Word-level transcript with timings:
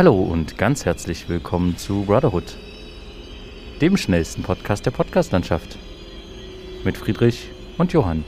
Hallo 0.00 0.14
und 0.14 0.56
ganz 0.56 0.86
herzlich 0.86 1.28
willkommen 1.28 1.76
zu 1.76 2.04
Brotherhood, 2.06 2.56
dem 3.82 3.98
schnellsten 3.98 4.42
Podcast 4.42 4.86
der 4.86 4.92
Podcastlandschaft. 4.92 5.76
Mit 6.84 6.96
Friedrich 6.96 7.50
und 7.76 7.92
Johann. 7.92 8.24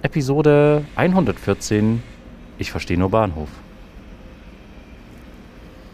Episode 0.00 0.86
114 0.96 2.02
Ich 2.56 2.70
verstehe 2.70 2.96
nur 2.96 3.10
Bahnhof. 3.10 3.50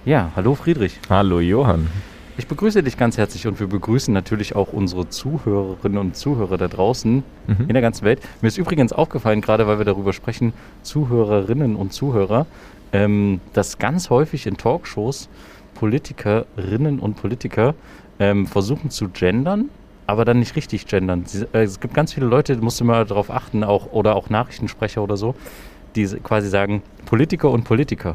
Ja, 0.05 0.31
hallo 0.37 0.55
Friedrich. 0.55 1.01
Hallo 1.11 1.41
Johann. 1.41 1.89
Ich 2.39 2.47
begrüße 2.47 2.85
dich 2.85 2.97
ganz 2.97 3.19
herzlich 3.19 3.49
und 3.49 3.59
wir 3.59 3.67
begrüßen 3.67 4.15
natürlich 4.15 4.55
auch 4.55 4.73
unsere 4.73 5.09
Zuhörerinnen 5.09 5.99
und 5.99 6.17
Zuhörer 6.17 6.57
da 6.57 6.69
draußen 6.69 7.25
Mhm. 7.49 7.57
in 7.67 7.73
der 7.73 7.83
ganzen 7.83 8.05
Welt. 8.05 8.21
Mir 8.41 8.47
ist 8.47 8.59
übrigens 8.59 8.93
aufgefallen, 8.93 9.41
gerade 9.41 9.67
weil 9.67 9.79
wir 9.79 9.85
darüber 9.85 10.13
sprechen, 10.13 10.53
Zuhörerinnen 10.83 11.75
und 11.75 11.93
Zuhörer, 11.93 12.47
ähm, 12.93 13.41
dass 13.55 13.79
ganz 13.79 14.09
häufig 14.09 14.47
in 14.47 14.57
Talkshows 14.57 15.29
Politikerinnen 15.75 17.01
und 17.01 17.17
Politiker 17.17 17.75
ähm, 18.21 18.47
versuchen 18.47 18.91
zu 18.91 19.09
gendern, 19.09 19.69
aber 20.07 20.25
dann 20.25 20.39
nicht 20.39 20.55
richtig 20.55 20.87
gendern. 20.87 21.25
Sie, 21.27 21.45
äh, 21.53 21.65
es 21.65 21.81
gibt 21.81 21.93
ganz 21.93 22.13
viele 22.13 22.27
Leute, 22.27 22.55
da 22.57 22.63
musst 22.63 22.79
du 22.79 22.85
mal 22.85 23.05
darauf 23.05 23.31
achten, 23.33 23.65
auch, 23.65 23.93
oder 23.93 24.15
auch 24.15 24.31
Nachrichtensprecher 24.31 25.03
oder 25.03 25.17
so, 25.17 25.35
die 25.97 26.07
quasi 26.07 26.49
sagen 26.49 26.83
Politiker 27.05 27.51
und 27.51 27.65
Politiker 27.65 28.15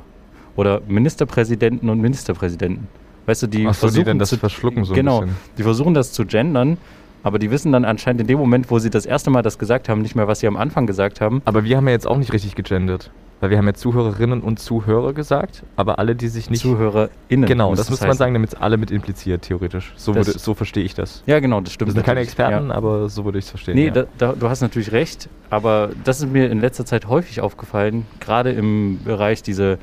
oder 0.55 0.81
Ministerpräsidenten 0.87 1.89
und 1.89 1.99
Ministerpräsidenten. 1.99 2.87
Weißt 3.25 3.43
du, 3.43 3.47
die 3.47 3.65
die 3.65 3.73
versuchen 3.73 4.05
dann 4.05 4.19
das 4.19 4.29
zu, 4.29 4.37
verschlucken 4.37 4.83
so 4.83 4.93
genau, 4.93 5.23
die 5.57 5.63
versuchen 5.63 5.93
das 5.93 6.11
zu 6.11 6.25
gendern, 6.25 6.77
aber 7.23 7.39
die 7.39 7.51
wissen 7.51 7.71
dann 7.71 7.85
anscheinend 7.85 8.21
in 8.21 8.27
dem 8.27 8.37
Moment, 8.37 8.69
wo 8.69 8.79
sie 8.79 8.89
das 8.89 9.05
erste 9.05 9.29
Mal 9.29 9.41
das 9.41 9.57
gesagt 9.57 9.87
haben, 9.87 10.01
nicht 10.01 10.15
mehr, 10.15 10.27
was 10.27 10.41
sie 10.41 10.47
am 10.47 10.57
Anfang 10.57 10.87
gesagt 10.87 11.21
haben. 11.21 11.41
Aber 11.45 11.63
wir 11.63 11.77
haben 11.77 11.85
ja 11.87 11.93
jetzt 11.93 12.05
auch 12.07 12.17
nicht 12.17 12.33
richtig 12.33 12.55
gegendert. 12.55 13.11
Weil 13.39 13.49
wir 13.49 13.57
haben 13.57 13.67
ja 13.67 13.73
Zuhörerinnen 13.73 14.39
und 14.39 14.59
Zuhörer 14.59 15.11
gesagt, 15.11 15.63
aber 15.75 15.99
alle, 15.99 16.15
die 16.15 16.29
sich 16.29 16.49
nicht... 16.49 16.61
ZuhörerInnen. 16.61 17.45
Genau, 17.45 17.75
das 17.75 17.89
muss 17.89 17.99
man 17.99 18.09
heißen. 18.11 18.17
sagen, 18.17 18.33
damit 18.33 18.53
es 18.53 18.55
alle 18.55 18.77
mit 18.77 18.89
impliziert, 18.89 19.41
theoretisch. 19.41 19.91
So, 19.97 20.15
würde, 20.15 20.31
so 20.31 20.53
verstehe 20.53 20.85
ich 20.85 20.93
das. 20.93 21.23
Ja, 21.25 21.41
genau, 21.41 21.59
das 21.59 21.71
Wir 21.71 21.73
stimmt. 21.73 21.91
sind 21.91 22.05
keine. 22.05 22.21
Experten, 22.21 22.69
Ja. 22.69 22.75
aber 22.75 23.09
so 23.09 23.25
würde 23.25 23.39
ich 23.39 23.43
es 23.45 23.49
verstehen. 23.49 23.75
Nee, 23.75 23.87
ja. 23.87 23.91
da, 23.91 24.05
da, 24.17 24.31
du 24.33 24.47
hast 24.47 24.61
natürlich 24.61 24.93
recht, 24.93 25.27
aber 25.49 25.89
das 26.05 26.21
ist 26.21 26.31
mir 26.31 26.49
in 26.49 26.61
letzter 26.61 26.85
Zeit 26.85 27.09
häufig 27.09 27.41
aufgefallen, 27.41 28.05
gerade 28.21 28.51
im 28.51 28.99
Bereich 29.03 29.43
diese 29.43 29.77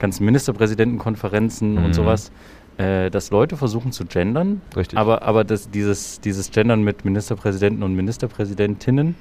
ganzen 0.00 0.24
Ministerpräsidentenkonferenzen 0.24 1.74
Mhm. 1.76 1.84
und 1.84 1.94
sowas, 1.94 2.32
äh, 2.78 3.10
dass 3.10 3.30
Leute 3.30 3.56
versuchen 3.56 3.92
zu 3.92 4.04
gendern, 4.04 4.60
Richtig. 4.76 4.98
aber, 4.98 5.22
aber 5.22 5.44
das, 5.44 5.70
dieses, 5.70 6.20
dieses 6.20 6.50
Gendern 6.50 6.82
mit 6.82 7.04
Ministerpräsidenten 7.04 7.82
und 7.82 7.94
Ministerpräsidentinnen 7.94 9.14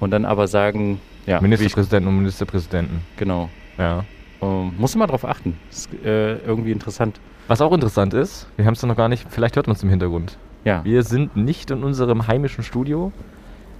und 0.00 0.10
dann 0.10 0.24
aber 0.24 0.48
sagen, 0.48 1.00
ja, 1.26 1.34
wie 1.34 1.36
ich, 1.36 1.42
Ministerpräsidenten 1.42 2.08
und 2.08 2.18
Ministerpräsidenten. 2.18 3.00
genau. 3.16 3.48
Ja. 3.78 4.04
Ähm, 4.40 4.72
musst 4.76 4.94
du 4.94 4.98
mal 4.98 5.06
drauf 5.06 5.24
achten. 5.24 5.56
Das 5.70 5.86
ist 5.86 6.04
äh, 6.04 6.38
irgendwie 6.38 6.72
interessant. 6.72 7.20
Was 7.48 7.60
auch 7.60 7.72
interessant 7.72 8.14
ist, 8.14 8.48
wir 8.56 8.66
haben 8.66 8.74
es 8.74 8.82
noch 8.82 8.96
gar 8.96 9.08
nicht, 9.08 9.26
vielleicht 9.30 9.56
hört 9.56 9.66
man 9.66 9.76
es 9.76 9.82
im 9.82 9.88
Hintergrund. 9.88 10.36
Ja, 10.64 10.84
Wir 10.84 11.02
sind 11.02 11.36
nicht 11.36 11.70
in 11.70 11.82
unserem 11.82 12.26
heimischen 12.26 12.62
Studio. 12.62 13.12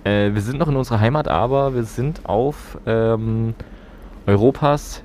Äh, 0.05 0.35
wir 0.35 0.41
sind 0.41 0.59
noch 0.59 0.69
in 0.69 0.77
unserer 0.77 0.99
Heimat, 1.01 1.29
aber 1.29 1.75
wir 1.75 1.85
sind 1.85 2.21
auf 2.25 2.79
ähm, 2.87 3.55
Europas 4.27 5.03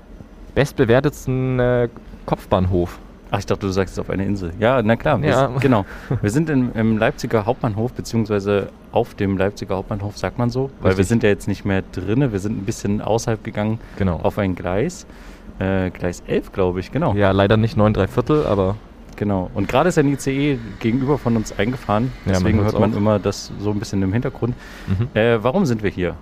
bestbewertetsten 0.55 1.59
äh, 1.59 1.89
Kopfbahnhof. 2.25 2.99
Ach, 3.29 3.39
ich 3.39 3.45
dachte, 3.45 3.65
du 3.65 3.71
sagst 3.71 3.93
es 3.93 3.99
auf 3.99 4.09
einer 4.09 4.23
Insel. 4.23 4.51
Ja, 4.59 4.81
na 4.81 4.95
klar. 4.95 5.21
Wir 5.21 5.29
Ja. 5.29 5.47
sind, 5.49 5.61
genau. 5.61 5.85
Wir 6.21 6.29
sind 6.29 6.49
in, 6.49 6.71
im 6.73 6.97
Leipziger 6.97 7.45
Hauptbahnhof, 7.45 7.91
beziehungsweise 7.93 8.69
auf 8.91 9.15
dem 9.15 9.37
Leipziger 9.37 9.75
Hauptbahnhof, 9.75 10.17
sagt 10.17 10.37
man 10.37 10.49
so. 10.49 10.69
Weil 10.79 10.91
wir 10.91 10.99
Richtig. 10.99 11.07
sind 11.07 11.23
ja 11.23 11.29
jetzt 11.29 11.47
nicht 11.47 11.65
mehr 11.65 11.83
drinne. 11.91 12.31
Wir 12.31 12.39
sind 12.39 12.57
ein 12.57 12.65
bisschen 12.65 13.01
außerhalb 13.01 13.43
gegangen 13.43 13.79
Genau. 13.97 14.19
auf 14.23 14.37
ein 14.37 14.55
Gleis. 14.55 15.05
Äh, 15.59 15.89
Gleis 15.89 16.23
11, 16.27 16.51
glaube 16.53 16.79
ich, 16.79 16.91
genau. 16.91 17.13
Ja, 17.15 17.31
leider 17.31 17.57
nicht 17.57 17.75
9 17.77 17.93
3 17.93 18.07
Viertel, 18.07 18.45
aber 18.45 18.75
Genau. 19.17 19.49
Und 19.55 19.67
gerade 19.67 19.89
ist 19.89 19.97
ein 19.97 20.07
ICE 20.13 20.59
gegenüber 20.79 21.17
von 21.17 21.35
uns 21.35 21.57
eingefahren. 21.57 22.11
Ja, 22.27 22.33
man 22.33 22.43
Deswegen 22.43 22.63
hört 22.63 22.79
man 22.79 22.93
auch. 22.93 22.97
immer 22.97 23.17
das 23.17 23.51
so 23.57 23.71
ein 23.71 23.79
bisschen 23.79 24.03
im 24.03 24.13
Hintergrund. 24.13 24.53
mhm. 24.87 25.07
Äh, 25.19 25.43
warum 25.43 25.65
sind 25.65 25.81
wir 25.81 25.89
hier? 25.89 26.13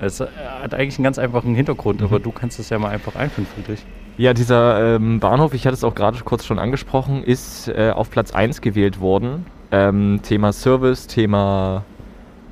Es 0.00 0.20
äh, 0.20 0.26
hat 0.62 0.72
eigentlich 0.72 0.96
einen 0.98 1.02
ganz 1.04 1.18
einfachen 1.18 1.56
Hintergrund, 1.56 2.00
Mhm. 2.00 2.06
aber 2.06 2.20
du 2.20 2.30
kannst 2.30 2.60
es 2.60 2.70
ja 2.70 2.78
mal 2.78 2.90
einfach 2.90 3.16
einführen, 3.16 3.48
Friedrich. 3.52 3.84
Ja, 4.18 4.32
dieser 4.32 4.96
ähm, 4.96 5.20
Bahnhof, 5.20 5.52
ich 5.54 5.66
hatte 5.66 5.74
es 5.74 5.84
auch 5.84 5.94
gerade 5.94 6.18
kurz 6.24 6.44
schon 6.44 6.58
angesprochen, 6.58 7.22
ist 7.22 7.68
äh, 7.68 7.92
auf 7.94 8.10
Platz 8.10 8.32
1 8.32 8.60
gewählt 8.60 9.00
worden. 9.00 9.46
Ähm, 9.70 10.20
Thema 10.22 10.52
Service, 10.52 11.06
Thema 11.06 11.84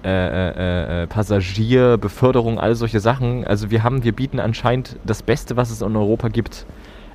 äh, 0.04 0.08
äh, 0.10 1.02
äh, 1.02 1.06
Passagier, 1.06 1.96
Beförderung, 1.96 2.58
all 2.58 2.74
solche 2.74 3.00
Sachen. 3.00 3.46
Also 3.46 3.70
wir 3.70 3.82
haben, 3.82 4.04
wir 4.04 4.12
bieten 4.12 4.38
anscheinend 4.38 4.96
das 5.06 5.22
Beste, 5.22 5.56
was 5.56 5.70
es 5.70 5.80
in 5.80 5.96
Europa 5.96 6.28
gibt. 6.28 6.66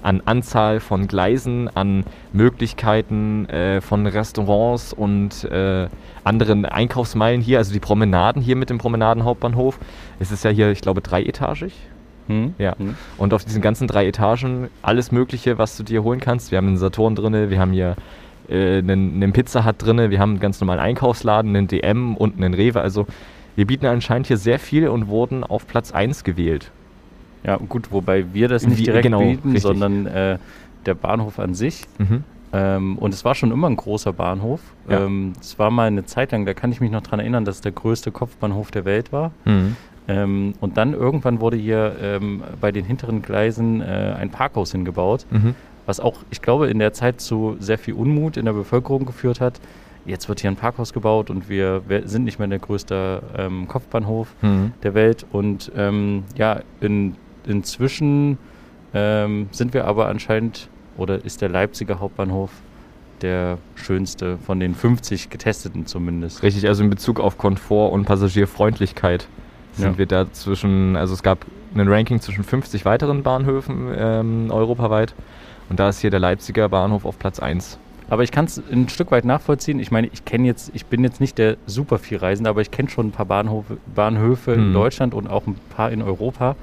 An 0.02 0.24
Anzahl 0.26 0.80
von 0.80 1.08
Gleisen, 1.08 1.70
an 1.76 2.04
Möglichkeiten 2.34 3.48
äh, 3.50 3.82
von 3.82 4.08
Restaurants 4.08 4.94
und 4.94 5.44
äh, 5.44 5.88
anderen 6.24 6.66
Einkaufsmeilen 6.66 7.42
hier, 7.42 7.60
also 7.60 7.74
die 7.74 7.80
Promenaden 7.80 8.42
hier 8.42 8.56
mit 8.56 8.72
dem 8.72 8.80
Promenadenhauptbahnhof. 8.80 9.78
Es 10.20 10.32
ist 10.32 10.44
ja 10.44 10.50
hier, 10.50 10.72
ich 10.72 10.82
glaube, 10.82 11.02
dreietagig. 11.02 11.74
Hm? 12.30 12.54
Ja. 12.58 12.78
Hm? 12.78 12.96
Und 13.18 13.34
auf 13.34 13.44
diesen 13.44 13.62
ganzen 13.62 13.88
drei 13.88 14.08
Etagen 14.08 14.70
alles 14.82 15.12
Mögliche, 15.12 15.58
was 15.58 15.76
du 15.76 15.84
dir 15.84 16.04
holen 16.04 16.20
kannst. 16.20 16.52
Wir 16.52 16.58
haben 16.60 16.68
einen 16.68 16.78
Saturn 16.78 17.16
drin, 17.16 17.50
wir 17.50 17.60
haben 17.60 17.74
hier 17.74 17.96
äh, 18.48 18.78
einen, 18.78 19.16
einen 19.16 19.34
Pizza 19.34 19.66
Hut 19.66 19.76
drin, 19.80 20.10
wir 20.10 20.20
haben 20.20 20.32
einen 20.32 20.40
ganz 20.40 20.62
normalen 20.62 20.80
Einkaufsladen, 20.80 21.56
einen 21.56 21.68
DM 21.68 22.16
und 22.16 22.38
einen 22.38 22.54
Rewe. 22.54 22.80
Also 22.80 23.08
wir 23.56 23.68
bieten 23.68 23.88
anscheinend 23.88 24.28
hier 24.28 24.38
sehr 24.38 24.60
viel 24.60 24.88
und 24.88 25.08
wurden 25.08 25.44
auf 25.44 25.68
Platz 25.68 25.92
1 25.92 26.24
gewählt. 26.24 26.72
Ja, 27.44 27.58
gut, 27.58 27.92
wobei 27.92 28.34
wir 28.34 28.48
das 28.48 28.68
nicht 28.68 28.86
direkt 28.86 29.04
genau, 29.04 29.20
bieten, 29.20 29.50
richtig. 29.52 29.64
sondern 29.64 30.06
äh, 30.06 30.38
der 30.86 30.94
Bahnhof 30.94 31.40
an 31.40 31.54
sich. 31.54 31.86
Mhm. 31.98 32.24
Ähm, 32.52 32.98
und 32.98 33.14
es 33.14 33.24
war 33.24 33.36
schon 33.36 33.52
immer 33.52 33.70
ein 33.70 33.76
großer 33.76 34.14
Bahnhof. 34.14 34.60
Ja. 34.90 35.06
Ähm, 35.06 35.34
es 35.40 35.60
war 35.60 35.70
mal 35.70 35.88
eine 35.88 36.06
Zeit 36.06 36.32
lang, 36.32 36.46
da 36.46 36.54
kann 36.54 36.72
ich 36.72 36.82
mich 36.82 36.92
noch 36.92 37.02
dran 37.02 37.20
erinnern, 37.20 37.46
dass 37.46 37.56
es 37.56 37.62
der 37.62 37.72
größte 37.72 38.12
Kopfbahnhof 38.12 38.72
der 38.72 38.86
Welt 38.86 39.12
war. 39.12 39.32
Mhm. 39.46 39.76
Ähm, 40.10 40.54
und 40.60 40.76
dann 40.78 40.94
irgendwann 40.94 41.40
wurde 41.40 41.56
hier 41.56 41.96
ähm, 42.02 42.42
bei 42.60 42.72
den 42.72 42.84
hinteren 42.84 43.22
Gleisen 43.22 43.80
äh, 43.82 44.16
ein 44.20 44.30
Parkhaus 44.32 44.72
hingebaut, 44.74 45.26
Mhm. 45.30 45.56
was 45.86 46.00
auch, 46.00 46.18
ich 46.32 46.42
glaube, 46.42 46.68
in 46.68 46.80
der 46.80 46.92
Zeit 46.94 47.22
zu 47.22 47.56
sehr 47.60 47.78
viel 47.78 47.94
Unmut 47.94 48.36
in 48.36 48.46
der 48.46 48.54
Bevölkerung 48.54 49.06
geführt 49.06 49.40
hat. 49.40 49.60
Jetzt 50.06 50.28
wird 50.28 50.40
hier 50.40 50.50
ein 50.50 50.56
Parkhaus 50.56 50.94
gebaut 50.94 51.30
und 51.30 51.48
wir, 51.50 51.84
sind 52.06 52.24
nicht 52.24 52.40
mehr 52.40 52.48
der 52.48 52.60
größte 52.60 53.22
ähm, 53.38 53.68
Kopfbahnhof 53.68 54.34
Mhm. 54.42 54.72
der 54.82 54.94
Welt. 54.96 55.26
Und 55.32 55.72
ähm, 55.78 56.24
ja, 56.36 56.62
in, 56.82 57.16
inzwischen 57.46 58.38
ähm, 58.94 59.48
sind 59.52 59.74
wir 59.76 59.86
aber 59.86 60.08
anscheinend, 60.08 60.70
oder 60.98 61.24
ist 61.24 61.42
der 61.42 61.50
Leipziger 61.50 62.00
Hauptbahnhof 62.00 62.50
der 63.22 63.58
schönste 63.76 64.38
von 64.38 64.60
den 64.60 64.74
50 64.74 65.30
getesteten 65.30 65.86
zumindest. 65.86 66.42
Richtig, 66.42 66.66
also 66.68 66.84
in 66.84 66.90
Bezug 66.90 67.20
auf 67.20 67.38
Komfort 67.38 67.92
und 67.92 68.06
Passagierfreundlichkeit 68.06 69.28
sind 69.80 69.94
Ja. 69.94 69.98
wir 69.98 70.06
da 70.06 70.32
zwischen, 70.32 70.96
also 70.96 71.14
es 71.14 71.24
gab 71.24 71.46
ein 71.76 71.88
Ranking 71.88 72.20
zwischen 72.22 72.44
50 72.44 72.86
weiteren 72.86 73.24
Bahnhöfen 73.24 73.88
ähm, 73.96 74.48
europaweit 74.52 75.14
und 75.70 75.80
da 75.80 75.90
ist 75.90 76.00
hier 76.00 76.10
der 76.10 76.20
Leipziger 76.20 76.70
Bahnhof 76.70 77.06
auf 77.06 77.18
Platz 77.20 77.40
1. 77.40 77.78
Aber 78.10 78.24
ich 78.24 78.32
kann 78.32 78.46
es 78.46 78.60
ein 78.72 78.90
Stück 78.90 79.12
weit 79.12 79.24
nachvollziehen. 79.24 79.80
Ich 79.80 79.92
meine, 79.92 80.08
ich 80.12 80.26
kenne 80.26 80.48
jetzt, 80.48 80.72
ich 80.74 80.88
bin 80.88 81.04
jetzt 81.04 81.22
nicht 81.22 81.38
der 81.38 81.58
super 81.68 82.00
viel 82.00 82.18
Reisende, 82.18 82.50
aber 82.50 82.62
ich 82.62 82.72
kenne 82.72 82.90
schon 82.90 83.10
ein 83.10 83.12
paar 83.12 83.28
Bahnhofe, 83.28 83.78
Bahnhöfe 83.94 84.54
in 84.54 84.70
Mhm. 84.70 84.74
Deutschland 84.74 85.14
und 85.14 85.28
auch 85.30 85.46
ein 85.46 85.56
paar 85.76 85.92
in 85.92 86.02
Europa. 86.02 86.56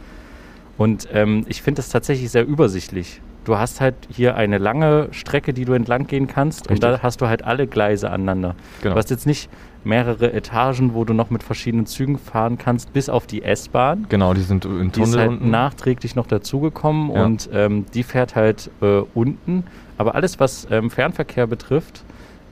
Und 0.76 1.06
ähm, 1.12 1.44
ich 1.48 1.62
finde 1.62 1.78
das 1.78 1.88
tatsächlich 1.88 2.30
sehr 2.30 2.44
übersichtlich. 2.44 3.20
Du 3.46 3.56
hast 3.56 3.80
halt 3.80 3.94
hier 4.10 4.34
eine 4.36 4.58
lange 4.58 5.06
Strecke, 5.12 5.54
die 5.54 5.64
du 5.64 5.72
entlang 5.72 6.08
gehen 6.08 6.26
kannst 6.26 6.68
und 6.68 6.82
da 6.82 6.88
Richtig. 6.88 7.02
hast 7.04 7.20
du 7.20 7.28
halt 7.28 7.44
alle 7.44 7.68
Gleise 7.68 8.10
aneinander. 8.10 8.56
Genau. 8.82 8.94
Du 8.94 8.98
hast 8.98 9.08
jetzt 9.10 9.24
nicht 9.24 9.48
mehrere 9.84 10.32
Etagen, 10.32 10.94
wo 10.94 11.04
du 11.04 11.14
noch 11.14 11.30
mit 11.30 11.44
verschiedenen 11.44 11.86
Zügen 11.86 12.18
fahren 12.18 12.58
kannst, 12.58 12.92
bis 12.92 13.08
auf 13.08 13.28
die 13.28 13.44
S-Bahn. 13.44 14.06
Genau, 14.08 14.34
die 14.34 14.40
sind 14.40 14.64
im 14.64 14.90
Die 14.90 15.00
ist 15.00 15.10
Tunnel 15.12 15.20
halt 15.20 15.30
unten. 15.30 15.50
nachträglich 15.50 16.16
noch 16.16 16.26
dazugekommen 16.26 17.12
Ja. 17.14 17.24
und 17.24 17.48
ähm, 17.52 17.86
die 17.94 18.02
fährt 18.02 18.34
halt 18.34 18.68
äh, 18.82 19.02
unten. 19.14 19.62
Aber 19.96 20.16
alles, 20.16 20.40
was 20.40 20.66
ähm, 20.72 20.90
Fernverkehr 20.90 21.46
betrifft, 21.46 22.02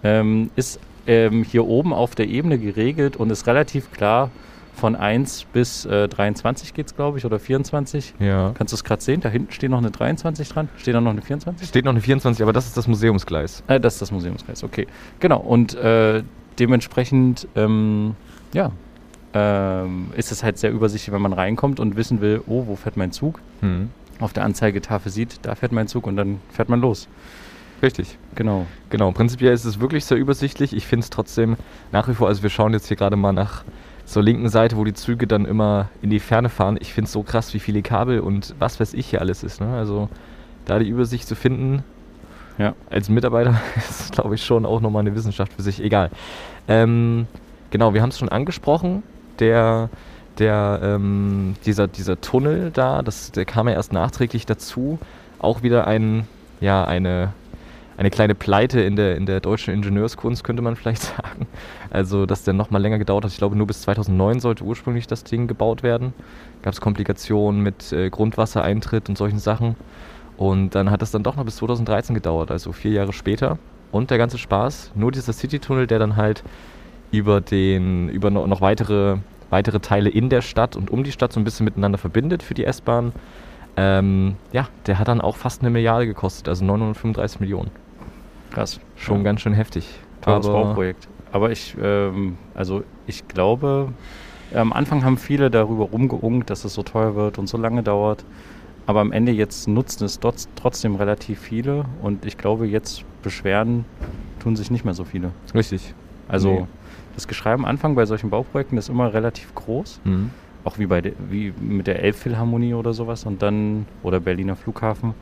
ähm, 0.04 0.50
ist 0.54 0.78
ähm, 1.08 1.42
hier 1.42 1.66
oben 1.66 1.92
auf 1.92 2.14
der 2.14 2.28
Ebene 2.28 2.56
geregelt 2.56 3.16
und 3.16 3.30
ist 3.30 3.48
relativ 3.48 3.90
klar. 3.90 4.30
Von 4.74 4.96
1 4.96 5.46
bis 5.52 5.84
äh, 5.86 6.08
23 6.08 6.74
geht 6.74 6.86
es, 6.86 6.96
glaube 6.96 7.18
ich, 7.18 7.24
oder 7.24 7.38
24. 7.38 8.14
Ja. 8.18 8.52
Kannst 8.56 8.72
du 8.72 8.76
es 8.76 8.84
gerade 8.84 9.02
sehen? 9.02 9.20
Da 9.20 9.28
hinten 9.28 9.52
steht 9.52 9.70
noch 9.70 9.78
eine 9.78 9.90
23 9.90 10.48
dran. 10.48 10.68
Steht 10.76 10.94
da 10.94 11.00
noch 11.00 11.12
eine 11.12 11.22
24? 11.22 11.68
Steht 11.68 11.84
noch 11.84 11.92
eine 11.92 12.00
24, 12.00 12.42
aber 12.42 12.52
das 12.52 12.66
ist 12.66 12.76
das 12.76 12.88
Museumsgleis. 12.88 13.62
Äh, 13.68 13.78
das 13.78 13.94
ist 13.94 14.02
das 14.02 14.10
Museumskreis, 14.10 14.64
okay. 14.64 14.86
Genau, 15.20 15.38
und 15.38 15.74
äh, 15.74 16.22
dementsprechend, 16.58 17.46
ähm, 17.54 18.16
ja, 18.52 18.72
ähm, 19.32 20.08
ist 20.16 20.32
es 20.32 20.42
halt 20.42 20.58
sehr 20.58 20.72
übersichtlich, 20.72 21.12
wenn 21.12 21.22
man 21.22 21.32
reinkommt 21.32 21.80
und 21.80 21.96
wissen 21.96 22.20
will, 22.20 22.42
oh, 22.46 22.66
wo 22.66 22.76
fährt 22.76 22.96
mein 22.96 23.12
Zug? 23.12 23.40
Hm. 23.60 23.90
Auf 24.20 24.32
der 24.32 24.44
Anzeigetafel 24.44 25.10
sieht, 25.10 25.40
da 25.42 25.54
fährt 25.54 25.72
mein 25.72 25.88
Zug 25.88 26.06
und 26.06 26.16
dann 26.16 26.40
fährt 26.50 26.68
man 26.68 26.80
los. 26.80 27.08
Richtig. 27.82 28.16
Genau. 28.34 28.66
Genau, 28.90 29.10
prinzipiell 29.12 29.52
ist 29.52 29.64
es 29.64 29.80
wirklich 29.80 30.04
sehr 30.04 30.16
übersichtlich. 30.16 30.74
Ich 30.74 30.86
finde 30.86 31.04
es 31.04 31.10
trotzdem 31.10 31.56
nach 31.92 32.08
wie 32.08 32.14
vor, 32.14 32.28
also 32.28 32.42
wir 32.42 32.50
schauen 32.50 32.72
jetzt 32.72 32.88
hier 32.88 32.96
gerade 32.96 33.16
mal 33.16 33.32
nach 33.32 33.64
zur 34.04 34.22
linken 34.22 34.48
Seite, 34.48 34.76
wo 34.76 34.84
die 34.84 34.94
Züge 34.94 35.26
dann 35.26 35.44
immer 35.46 35.88
in 36.02 36.10
die 36.10 36.20
Ferne 36.20 36.48
fahren. 36.48 36.76
Ich 36.80 36.92
finde 36.92 37.06
es 37.06 37.12
so 37.12 37.22
krass, 37.22 37.54
wie 37.54 37.58
viele 37.58 37.82
Kabel 37.82 38.20
und 38.20 38.54
was 38.58 38.78
weiß 38.80 38.94
ich 38.94 39.06
hier 39.06 39.20
alles 39.20 39.42
ist. 39.42 39.60
Ne? 39.60 39.74
Also 39.74 40.08
da 40.66 40.78
die 40.78 40.88
Übersicht 40.88 41.26
zu 41.26 41.34
finden, 41.34 41.82
Ja. 42.58 42.74
als 42.90 43.08
Mitarbeiter, 43.08 43.60
ist, 43.76 44.12
glaube 44.12 44.34
ich, 44.34 44.44
schon 44.44 44.66
auch 44.66 44.80
nochmal 44.80 45.00
eine 45.00 45.14
Wissenschaft 45.14 45.52
für 45.54 45.62
sich. 45.62 45.82
Egal. 45.82 46.10
Ähm, 46.68 47.26
genau, 47.70 47.94
wir 47.94 48.02
haben 48.02 48.10
es 48.10 48.18
schon 48.18 48.28
angesprochen. 48.28 49.02
Der, 49.38 49.88
der, 50.38 50.80
ähm, 50.82 51.56
dieser, 51.66 51.88
dieser 51.88 52.20
Tunnel 52.20 52.70
da, 52.72 53.02
das, 53.02 53.32
der 53.32 53.44
kam 53.44 53.68
ja 53.68 53.74
erst 53.74 53.92
nachträglich 53.92 54.46
dazu. 54.46 54.98
Auch 55.38 55.62
wieder 55.62 55.86
ein, 55.86 56.26
ja, 56.60 56.84
eine, 56.84 57.32
eine 57.96 58.10
kleine 58.10 58.34
Pleite 58.34 58.80
in 58.80 58.96
der, 58.96 59.16
in 59.16 59.26
der 59.26 59.40
deutschen 59.40 59.74
Ingenieurskunst, 59.74 60.44
könnte 60.44 60.62
man 60.62 60.76
vielleicht 60.76 61.02
sagen. 61.02 61.46
Also, 61.94 62.26
dass 62.26 62.42
der 62.42 62.54
nochmal 62.54 62.82
länger 62.82 62.98
gedauert 62.98 63.24
hat. 63.24 63.30
Ich 63.30 63.38
glaube, 63.38 63.54
nur 63.54 63.68
bis 63.68 63.82
2009 63.82 64.40
sollte 64.40 64.64
ursprünglich 64.64 65.06
das 65.06 65.22
Ding 65.22 65.46
gebaut 65.46 65.84
werden. 65.84 66.12
Gab 66.62 66.72
es 66.72 66.80
Komplikationen 66.80 67.62
mit 67.62 67.92
äh, 67.92 68.10
Grundwassereintritt 68.10 69.08
und 69.08 69.16
solchen 69.16 69.38
Sachen. 69.38 69.76
Und 70.36 70.74
dann 70.74 70.90
hat 70.90 71.02
es 71.02 71.12
dann 71.12 71.22
doch 71.22 71.36
noch 71.36 71.44
bis 71.44 71.54
2013 71.56 72.12
gedauert, 72.16 72.50
also 72.50 72.72
vier 72.72 72.90
Jahre 72.90 73.12
später. 73.12 73.58
Und 73.92 74.10
der 74.10 74.18
ganze 74.18 74.38
Spaß, 74.38 74.90
nur 74.96 75.12
dieser 75.12 75.32
Citytunnel, 75.32 75.86
der 75.86 76.00
dann 76.00 76.16
halt 76.16 76.42
über 77.12 77.40
den, 77.40 78.08
über 78.08 78.30
no- 78.32 78.48
noch 78.48 78.60
weitere, 78.60 79.18
weitere 79.50 79.78
Teile 79.78 80.10
in 80.10 80.30
der 80.30 80.42
Stadt 80.42 80.74
und 80.74 80.90
um 80.90 81.04
die 81.04 81.12
Stadt 81.12 81.32
so 81.32 81.38
ein 81.38 81.44
bisschen 81.44 81.62
miteinander 81.62 81.98
verbindet 81.98 82.42
für 82.42 82.54
die 82.54 82.64
S-Bahn. 82.64 83.12
Ähm, 83.76 84.34
ja, 84.52 84.66
der 84.86 84.98
hat 84.98 85.06
dann 85.06 85.20
auch 85.20 85.36
fast 85.36 85.60
eine 85.62 85.70
Milliarde 85.70 86.06
gekostet, 86.08 86.48
also 86.48 86.64
935 86.64 87.38
Millionen. 87.38 87.70
Krass. 88.50 88.80
Schon 88.96 89.18
Ja. 89.18 89.22
ganz 89.22 89.42
schön 89.42 89.52
heftig. 89.52 89.88
Teures 90.22 90.46
Bauprojekt. 90.48 91.06
Aber 91.34 91.50
ich, 91.50 91.74
ähm, 91.82 92.38
also 92.54 92.84
ich 93.08 93.26
glaube, 93.26 93.92
am 94.54 94.72
Anfang 94.72 95.04
haben 95.04 95.16
viele 95.18 95.50
darüber 95.50 95.86
rumgeungt, 95.86 96.48
dass 96.48 96.64
es 96.64 96.74
so 96.74 96.84
teuer 96.84 97.16
wird 97.16 97.38
und 97.38 97.48
so 97.48 97.58
lange 97.58 97.82
dauert. 97.82 98.24
Aber 98.86 99.00
am 99.00 99.10
Ende 99.10 99.32
jetzt 99.32 99.66
nutzen 99.66 100.04
es 100.04 100.20
trotz, 100.20 100.48
trotzdem 100.54 100.94
relativ 100.94 101.40
viele 101.40 101.86
und 102.02 102.24
ich 102.24 102.38
glaube, 102.38 102.66
jetzt 102.68 103.04
beschweren 103.22 103.84
tun 104.38 104.54
sich 104.54 104.70
nicht 104.70 104.84
mehr 104.84 104.94
so 104.94 105.02
viele. 105.04 105.32
Richtig. 105.54 105.92
Also 106.28 106.50
Nee. 106.52 106.66
das 107.16 107.26
Geschrei 107.26 107.52
am 107.52 107.64
Anfang 107.64 107.96
bei 107.96 108.06
solchen 108.06 108.30
Bauprojekten 108.30 108.78
ist 108.78 108.88
immer 108.88 109.12
relativ 109.12 109.52
groß. 109.56 110.00
Mhm. 110.04 110.30
Auch 110.62 110.78
wie 110.78 110.86
bei 110.86 111.00
de, 111.00 111.14
wie 111.30 111.52
mit 111.60 111.88
der 111.88 112.00
Elbphilharmonie 112.02 112.74
oder 112.74 112.92
sowas 112.92 113.24
und 113.24 113.42
dann 113.42 113.86
oder 114.04 114.20
Berliner 114.20 114.54
Flughafen. 114.54 115.14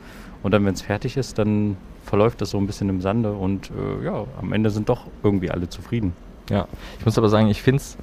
Und 0.43 0.53
dann, 0.53 0.63
wenn 0.63 0.73
es 0.75 0.81
fertig 0.83 1.17
ist, 1.17 1.39
dann 1.39 1.75
verläuft 2.03 2.41
das 2.41 2.51
so 2.51 2.57
ein 2.57 2.67
bisschen 2.67 2.89
im 2.89 3.01
Sande 3.01 3.33
und 3.33 3.71
äh, 3.71 4.05
ja, 4.05 4.25
am 4.39 4.53
Ende 4.53 4.69
sind 4.69 4.89
doch 4.89 5.07
irgendwie 5.23 5.49
alle 5.51 5.69
zufrieden. 5.69 6.13
Ja, 6.49 6.67
ich 6.99 7.05
muss 7.05 7.17
aber 7.17 7.29
sagen, 7.29 7.47
ich 7.47 7.61
finde 7.61 7.77
es, 7.77 7.97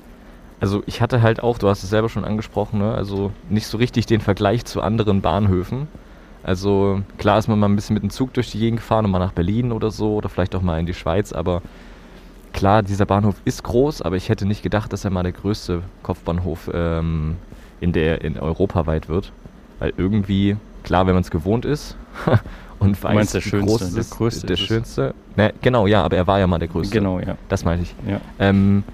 also 0.60 0.82
ich 0.86 1.00
hatte 1.00 1.22
halt 1.22 1.42
auch, 1.42 1.58
du 1.58 1.68
hast 1.68 1.82
es 1.82 1.90
selber 1.90 2.08
schon 2.08 2.24
angesprochen, 2.24 2.80
ne? 2.80 2.92
also 2.92 3.32
nicht 3.48 3.66
so 3.66 3.78
richtig 3.78 4.06
den 4.06 4.20
Vergleich 4.20 4.64
zu 4.64 4.80
anderen 4.80 5.20
Bahnhöfen. 5.20 5.88
Also 6.42 7.02
klar 7.18 7.38
ist 7.38 7.48
man 7.48 7.58
mal 7.58 7.68
ein 7.68 7.76
bisschen 7.76 7.94
mit 7.94 8.02
dem 8.02 8.10
Zug 8.10 8.32
durch 8.32 8.50
die 8.50 8.58
Gegend 8.58 8.80
gefahren 8.80 9.04
und 9.04 9.10
mal 9.10 9.18
nach 9.18 9.32
Berlin 9.32 9.72
oder 9.72 9.90
so 9.90 10.14
oder 10.14 10.30
vielleicht 10.30 10.54
auch 10.54 10.62
mal 10.62 10.80
in 10.80 10.86
die 10.86 10.94
Schweiz, 10.94 11.32
aber 11.32 11.60
klar, 12.52 12.82
dieser 12.82 13.06
Bahnhof 13.06 13.36
ist 13.44 13.62
groß, 13.62 14.02
aber 14.02 14.16
ich 14.16 14.28
hätte 14.28 14.46
nicht 14.46 14.62
gedacht, 14.62 14.92
dass 14.92 15.04
er 15.04 15.10
mal 15.10 15.22
der 15.22 15.32
größte 15.32 15.82
Kopfbahnhof 16.02 16.70
ähm, 16.72 17.36
in 17.80 17.92
der 17.92 18.22
in 18.22 18.38
Europa 18.38 18.86
weit 18.86 19.08
wird. 19.08 19.32
Weil 19.78 19.92
irgendwie, 19.96 20.56
klar, 20.82 21.06
wenn 21.06 21.14
man 21.14 21.22
es 21.22 21.30
gewohnt 21.30 21.64
ist 21.64 21.96
und 22.78 23.02
weiß, 23.02 23.14
meinst 23.14 23.34
der 23.34 23.40
schönste, 23.40 23.90
der 23.90 24.00
ist, 24.00 24.10
größte 24.10 24.46
der 24.46 24.56
schönste. 24.56 25.14
Ne, 25.36 25.52
genau, 25.62 25.86
ja, 25.86 26.02
aber 26.02 26.16
er 26.16 26.26
war 26.26 26.38
ja 26.38 26.46
mal 26.46 26.58
der 26.58 26.68
größte. 26.68 26.96
Genau, 26.96 27.20
ja. 27.20 27.36
Das 27.48 27.64
meinte 27.64 27.84
ich. 27.84 27.94
ja. 28.08 28.20
Ähm, 28.38 28.84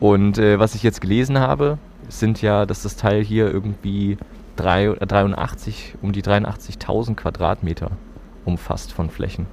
und 0.00 0.38
äh, 0.38 0.58
was 0.58 0.74
ich 0.74 0.82
jetzt 0.82 1.00
gelesen 1.00 1.38
habe, 1.38 1.78
sind 2.08 2.40
ja, 2.40 2.66
dass 2.66 2.82
das 2.82 2.96
Teil 2.96 3.22
hier 3.22 3.52
irgendwie 3.52 4.16
drei, 4.56 4.86
äh, 4.86 5.06
83, 5.06 5.94
um 6.02 6.12
die 6.12 6.22
83.000 6.22 7.14
Quadratmeter 7.14 7.90
umfasst 8.44 8.92
von 8.92 9.10
Flächen. 9.10 9.46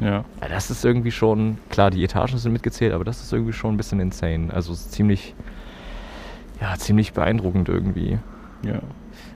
Ja, 0.00 0.24
Ja, 0.40 0.48
das 0.48 0.70
ist 0.70 0.84
irgendwie 0.84 1.12
schon, 1.12 1.58
klar, 1.70 1.90
die 1.90 2.02
Etagen 2.02 2.36
sind 2.36 2.52
mitgezählt, 2.52 2.92
aber 2.92 3.04
das 3.04 3.22
ist 3.22 3.32
irgendwie 3.32 3.52
schon 3.52 3.74
ein 3.74 3.76
bisschen 3.76 4.00
insane. 4.00 4.52
Also 4.52 4.74
ziemlich, 4.74 5.34
ja, 6.60 6.76
ziemlich 6.76 7.12
beeindruckend 7.12 7.68
irgendwie. 7.68 8.18
ja. 8.64 8.80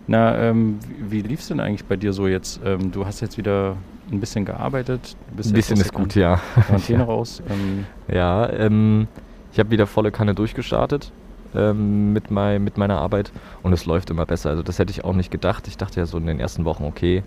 Na, 0.09 0.37
ähm, 0.39 0.79
wie, 0.99 1.23
wie 1.23 1.29
lief 1.29 1.41
es 1.41 1.49
denn 1.49 1.61
eigentlich 1.61 1.85
bei 1.85 1.97
dir 1.97 2.13
so 2.15 2.27
jetzt? 2.27 2.61
Ähm, 2.65 2.91
du 2.91 3.05
hast 3.05 3.21
jetzt 3.21 3.37
wieder 3.37 3.77
ein 4.11 4.21
bisschen 4.21 4.47
gearbeitet. 4.47 5.17
Ein 5.31 5.37
bisschen 5.37 5.77
ist 5.77 5.93
gut, 5.93 6.15
ja. 6.15 6.41
Quarantäne 6.67 7.03
raus. 7.05 7.43
Ähm, 7.49 7.85
Ja, 8.13 8.51
ähm, 8.51 9.07
ich 9.53 9.59
habe 9.59 9.71
wieder 9.71 9.87
volle 9.87 10.11
Kanne 10.11 10.35
durchgestartet 10.35 11.13
ähm, 11.55 12.15
mit, 12.15 12.31
mei 12.31 12.59
mit 12.59 12.79
meiner 12.79 12.99
Arbeit 12.99 13.33
und 13.63 13.75
es 13.75 13.85
läuft 13.85 14.09
immer 14.09 14.25
besser. 14.25 14.49
Also 14.49 14.63
das 14.63 14.79
hätte 14.79 14.91
ich 14.93 15.05
auch 15.05 15.15
nicht 15.15 15.31
gedacht. 15.31 15.69
Ich 15.69 15.77
dachte 15.77 16.01
ja 16.01 16.07
so 16.07 16.17
in 16.17 16.27
den 16.27 16.41
ersten 16.41 16.65
Wochen, 16.65 16.85
okay, 16.85 17.23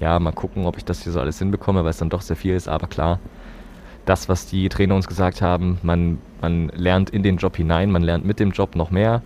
ja, 0.00 0.18
mal 0.18 0.32
gucken, 0.32 0.64
ob 0.64 0.78
ich 0.78 0.84
das 0.86 1.02
hier 1.02 1.12
so 1.12 1.20
alles 1.20 1.38
hinbekomme, 1.38 1.84
weil 1.84 1.90
es 1.90 1.98
dann 1.98 2.10
doch 2.10 2.22
sehr 2.22 2.36
viel 2.36 2.54
ist. 2.54 2.68
Aber 2.68 2.86
klar, 2.86 3.20
das, 4.06 4.30
was 4.30 4.46
die 4.46 4.70
Trainer 4.70 4.94
uns 4.94 5.06
gesagt 5.06 5.42
haben, 5.42 5.78
man, 5.82 6.18
man 6.40 6.68
lernt 6.70 7.10
in 7.10 7.22
den 7.22 7.36
Job 7.36 7.56
hinein, 7.56 7.90
man 7.90 8.02
lernt 8.02 8.24
mit 8.24 8.40
dem 8.40 8.50
Job 8.50 8.76
noch 8.76 8.90
mehr 8.90 9.20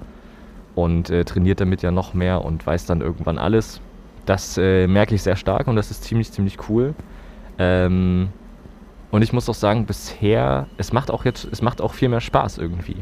und 0.79 1.11
äh, 1.11 1.25
trainiert 1.25 1.61
damit 1.61 1.83
ja 1.83 1.91
noch 1.91 2.15
mehr 2.15 2.45
und 2.45 2.65
weiß 2.67 2.87
dann 2.87 3.01
irgendwann 3.01 3.39
alles. 3.39 3.81
Das 4.27 4.57
äh, 4.59 4.87
merke 4.87 5.15
ich 5.15 5.23
sehr 5.23 5.37
stark 5.37 5.67
und 5.67 5.77
das 5.77 5.91
ist 5.91 6.05
ziemlich, 6.05 6.31
ziemlich 6.31 6.57
cool. 6.69 6.95
Ähm, 7.59 8.29
und 9.11 9.23
ich 9.23 9.33
muss 9.33 9.49
auch 9.49 9.55
sagen, 9.55 9.87
bisher, 9.87 10.67
es 10.77 10.93
macht 10.93 11.11
auch 11.11 11.25
jetzt, 11.25 11.49
es 11.51 11.63
macht 11.63 11.81
auch 11.81 11.95
viel 11.95 12.09
mehr 12.09 12.21
Spaß 12.21 12.59
irgendwie. 12.59 12.97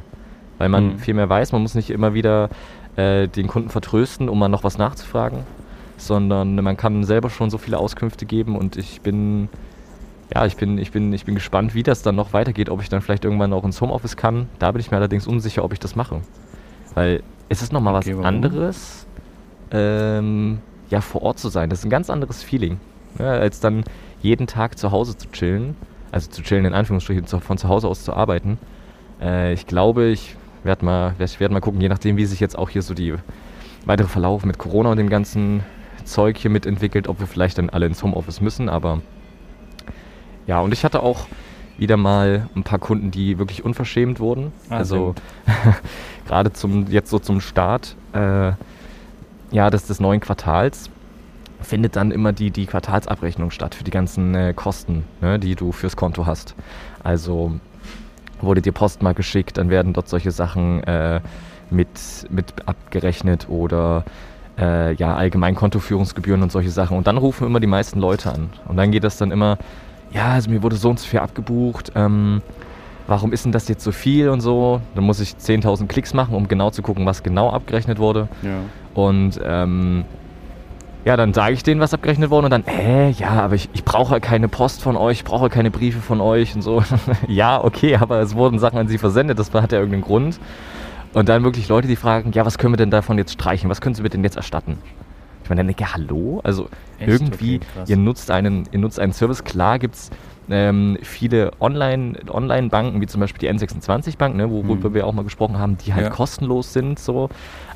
Weil 0.59 0.69
man 0.69 0.93
Mhm. 0.95 0.99
viel 0.99 1.15
mehr 1.15 1.29
weiß, 1.29 1.53
man 1.53 1.63
muss 1.63 1.75
nicht 1.75 1.91
immer 1.91 2.15
wieder 2.15 2.49
äh, 2.97 3.29
den 3.29 3.47
Kunden 3.47 3.69
vertrösten, 3.69 4.29
um 4.29 4.39
mal 4.39 4.49
noch 4.49 4.65
was 4.65 4.79
nachzufragen, 4.79 5.41
sondern 5.99 6.55
man 6.55 6.77
kann 6.77 7.05
selber 7.05 7.29
schon 7.29 7.51
so 7.51 7.59
viele 7.59 7.79
Auskünfte 7.79 8.25
geben 8.25 8.57
und 8.57 8.77
ich 8.77 9.03
bin, 9.03 9.49
ja, 10.35 10.47
ich 10.47 10.57
bin, 10.57 10.79
ich 10.79 10.93
bin, 10.93 11.13
ich 11.13 11.25
bin 11.27 11.35
gespannt, 11.35 11.75
wie 11.75 11.83
das 11.83 12.01
dann 12.03 12.15
noch 12.17 12.33
weitergeht, 12.33 12.71
ob 12.71 12.81
ich 12.81 12.89
dann 12.89 13.03
vielleicht 13.03 13.25
irgendwann 13.27 13.53
auch 13.53 13.65
ins 13.65 13.81
Homeoffice 13.83 14.17
kann. 14.17 14.49
Da 14.59 14.73
bin 14.73 14.81
ich 14.81 14.91
mir 14.91 14.97
allerdings 14.97 15.27
unsicher, 15.27 15.63
ob 15.63 15.73
ich 15.75 15.81
das 15.81 15.95
mache. 15.95 16.23
Weil 16.95 17.23
es 17.49 17.63
ist 17.63 17.73
nochmal 17.73 17.95
Okay, 17.95 18.11
was 18.11 18.17
warum? 18.17 18.25
anderes, 18.27 19.07
ähm, 19.71 20.59
ja, 20.91 21.01
vor 21.01 21.23
Ort 21.23 21.39
zu 21.39 21.49
sein. 21.49 21.71
Das 21.71 21.81
ist 21.81 21.85
ein 21.85 21.91
ganz 21.91 22.11
anderes 22.11 22.43
Feeling, 22.43 22.79
ja, 23.19 23.33
als 23.33 23.61
dann 23.61 23.85
jeden 24.23 24.47
Tag 24.47 24.79
zu 24.79 24.91
Hause 24.91 25.17
zu 25.17 25.31
chillen. 25.31 25.77
Also 26.13 26.31
zu 26.31 26.43
chillen 26.43 26.65
in 26.65 26.75
Anführungsstrichen, 26.75 27.27
zu, 27.27 27.41
von 27.41 27.59
zu 27.59 27.69
Hause 27.69 27.89
aus 27.89 28.05
zu 28.05 28.15
arbeiten. 28.15 28.59
Äh, 29.21 29.53
ich 29.53 29.67
glaube, 29.67 30.07
ich 30.07 30.37
werde 30.63 30.85
mal, 30.85 31.15
werd 31.19 31.53
mal 31.53 31.61
gucken, 31.61 31.81
je 31.81 31.89
nachdem, 31.89 32.17
wie 32.17 32.25
sich 32.25 32.41
jetzt 32.41 32.57
auch 32.57 32.71
hier 32.71 32.83
so 32.83 32.95
die 32.95 33.15
weitere 33.85 34.09
Verlauf 34.09 34.45
mit 34.45 34.59
Corona 34.59 34.91
und 34.91 34.97
dem 34.97 35.09
ganzen 35.11 35.63
Zeug 36.05 36.39
hier 36.39 36.51
mitentwickelt, 36.51 37.09
ob 37.09 37.21
wir 37.21 37.27
vielleicht 37.27 37.59
dann 37.59 37.71
alle 37.71 37.87
ins 37.87 38.03
Homeoffice 38.03 38.41
müssen. 38.41 38.69
Aber 38.69 39.01
ja, 40.47 40.61
und 40.61 40.73
ich 40.73 40.85
hatte 40.85 41.03
auch 41.03 41.27
wieder 41.79 41.97
mal 41.97 42.49
ein 42.57 42.63
paar 42.63 42.79
Kunden, 42.79 43.11
die 43.11 43.39
wirklich 43.39 43.65
unverschämt 43.65 44.21
wurden. 44.21 44.53
Ah, 44.71 44.79
also 44.79 45.15
gerade 46.27 46.53
zum 46.53 46.89
jetzt 46.89 47.11
so 47.11 47.19
zum 47.19 47.41
Start 47.41 47.97
äh, 48.13 48.53
ja, 49.51 49.71
des, 49.71 49.87
des 49.87 50.01
neuen 50.01 50.21
Quartals 50.21 50.91
findet 51.61 51.97
dann 51.97 52.11
immer 52.11 52.33
die, 52.33 52.51
die 52.51 52.67
Quartalsabrechnung 52.67 53.51
statt 53.51 53.75
für 53.75 53.85
die 53.85 53.91
ganzen 53.91 54.35
äh, 54.35 54.53
Kosten, 54.55 55.05
ne, 55.21 55.39
die 55.39 55.55
du 55.55 55.73
fürs 55.73 55.97
Konto 55.97 56.27
hast. 56.27 56.55
Also 57.03 57.53
wurde 58.41 58.61
dir 58.61 58.73
Post 58.73 59.03
mal 59.03 59.15
geschickt, 59.15 59.57
dann 59.59 59.71
werden 59.71 59.93
dort 59.93 60.09
solche 60.09 60.31
Sachen 60.31 60.83
äh, 60.85 61.21
mit, 61.71 61.89
mit 62.31 62.53
abgerechnet 62.67 63.49
oder 63.49 64.05
äh, 64.59 64.95
ja, 64.95 65.17
allgemein 65.17 65.57
und 65.57 66.53
solche 66.53 66.71
Sachen. 66.71 66.97
Und 66.97 67.07
dann 67.07 67.17
rufen 67.17 67.47
immer 67.47 67.61
die 67.61 67.67
meisten 67.67 68.01
Leute 68.01 68.33
an. 68.33 68.51
Und 68.69 68.77
dann 68.77 68.91
geht 68.91 69.05
das 69.05 69.17
dann 69.17 69.31
immer, 69.31 69.59
ja, 70.13 70.33
also 70.33 70.51
mir 70.51 70.63
wurde 70.63 70.77
so 70.77 70.91
und 70.91 71.01
so 71.01 71.07
viel 71.07 71.21
abgebucht, 71.21 71.93
ähm, 71.95 72.43
warum 73.07 73.33
ist 73.33 73.45
denn 73.45 73.53
das 73.53 73.69
jetzt 73.69 73.85
so 73.85 73.93
viel 73.93 74.29
und 74.29 74.41
so? 74.41 74.81
Dann 74.95 75.05
muss 75.05 75.21
ich 75.21 75.31
10.000 75.31 75.87
Klicks 75.87 76.15
machen, 76.15 76.35
um 76.35 76.49
genau 76.49 76.71
zu 76.71 76.83
gucken, 76.83 77.07
was 77.07 77.23
genau 77.23 77.51
abgerechnet 77.51 77.99
wurde. 77.99 78.29
ja. 78.43 78.61
Und 78.95 79.39
ähm, 79.45 80.05
ja, 81.05 81.17
dann 81.17 81.33
sage 81.35 81.53
ich 81.55 81.63
denen, 81.63 81.81
was 81.81 81.95
abgerechnet 81.95 82.31
wurde 82.31 82.47
und 82.47 82.51
dann, 82.51 82.65
äh, 82.67 83.11
ja, 83.11 83.29
aber 83.29 83.55
ich, 83.55 83.69
ich 83.75 83.85
brauche 83.85 84.21
keine 84.21 84.49
Post 84.49 84.83
von 84.83 84.97
euch, 84.97 85.19
ich 85.19 85.25
brauche 85.25 85.49
keine 85.49 85.71
Briefe 85.71 86.01
von 86.01 86.21
euch 86.21 86.57
und 86.57 86.63
so. 86.63 86.83
ja, 87.29 87.63
okay, 87.63 87.95
aber 87.97 88.21
es 88.21 88.35
wurden 88.35 88.59
Sachen 88.59 88.77
an 88.79 88.89
sie 88.89 88.99
versendet, 88.99 89.39
das 89.39 89.55
hat 89.55 89.71
ja 89.71 89.79
irgendeinen 89.79 90.03
Grund. 90.03 90.41
Und 91.13 91.29
dann 91.29 91.45
wirklich 91.45 91.69
Leute, 91.69 91.87
die 91.87 91.95
fragen, 91.95 92.33
ja, 92.33 92.45
was 92.45 92.59
können 92.59 92.73
wir 92.73 92.77
denn 92.77 92.91
davon 92.91 93.19
jetzt 93.19 93.33
streichen? 93.33 93.71
Was 93.71 93.81
können 93.81 93.95
sie 93.95 94.03
mir 94.03 94.09
denn 94.09 94.25
jetzt 94.25 94.37
erstatten? 94.37 94.79
Ich 95.45 95.49
meine, 95.49 95.61
dann 95.61 95.69
denke 95.69 95.85
ich, 95.85 95.95
hallo? 95.95 96.41
Also 96.43 96.69
Echt? 96.99 97.09
irgendwie, 97.09 97.61
Okay, 97.77 97.85
ihr 97.87 97.97
nutzt 97.97 98.31
einen, 98.33 98.69
ihr 98.73 98.81
nutzt 98.81 98.99
einen 98.99 99.13
Service. 99.13 99.45
Klar 99.45 99.79
gibt 99.79 99.95
es 99.95 100.11
ähm, 100.51 100.99
viele 101.03 101.51
Online- 101.61 102.17
Online-Banken, 102.29 103.01
wie 103.01 103.07
zum 103.07 103.21
Beispiel 103.21 103.41
die 103.41 103.49
N26-Bank, 103.55 104.37
ne, 104.37 104.51
worüber 104.51 104.91
Mhm. 104.91 104.95
wir 104.95 105.07
auch 105.07 105.13
mal 105.13 105.25
gesprochen 105.25 105.59
haben, 105.59 105.77
die 105.79 105.93
halt 105.95 106.05
Ja. 106.07 106.11
kostenlos 106.11 106.73
sind. 106.73 106.99
So. 106.99 107.29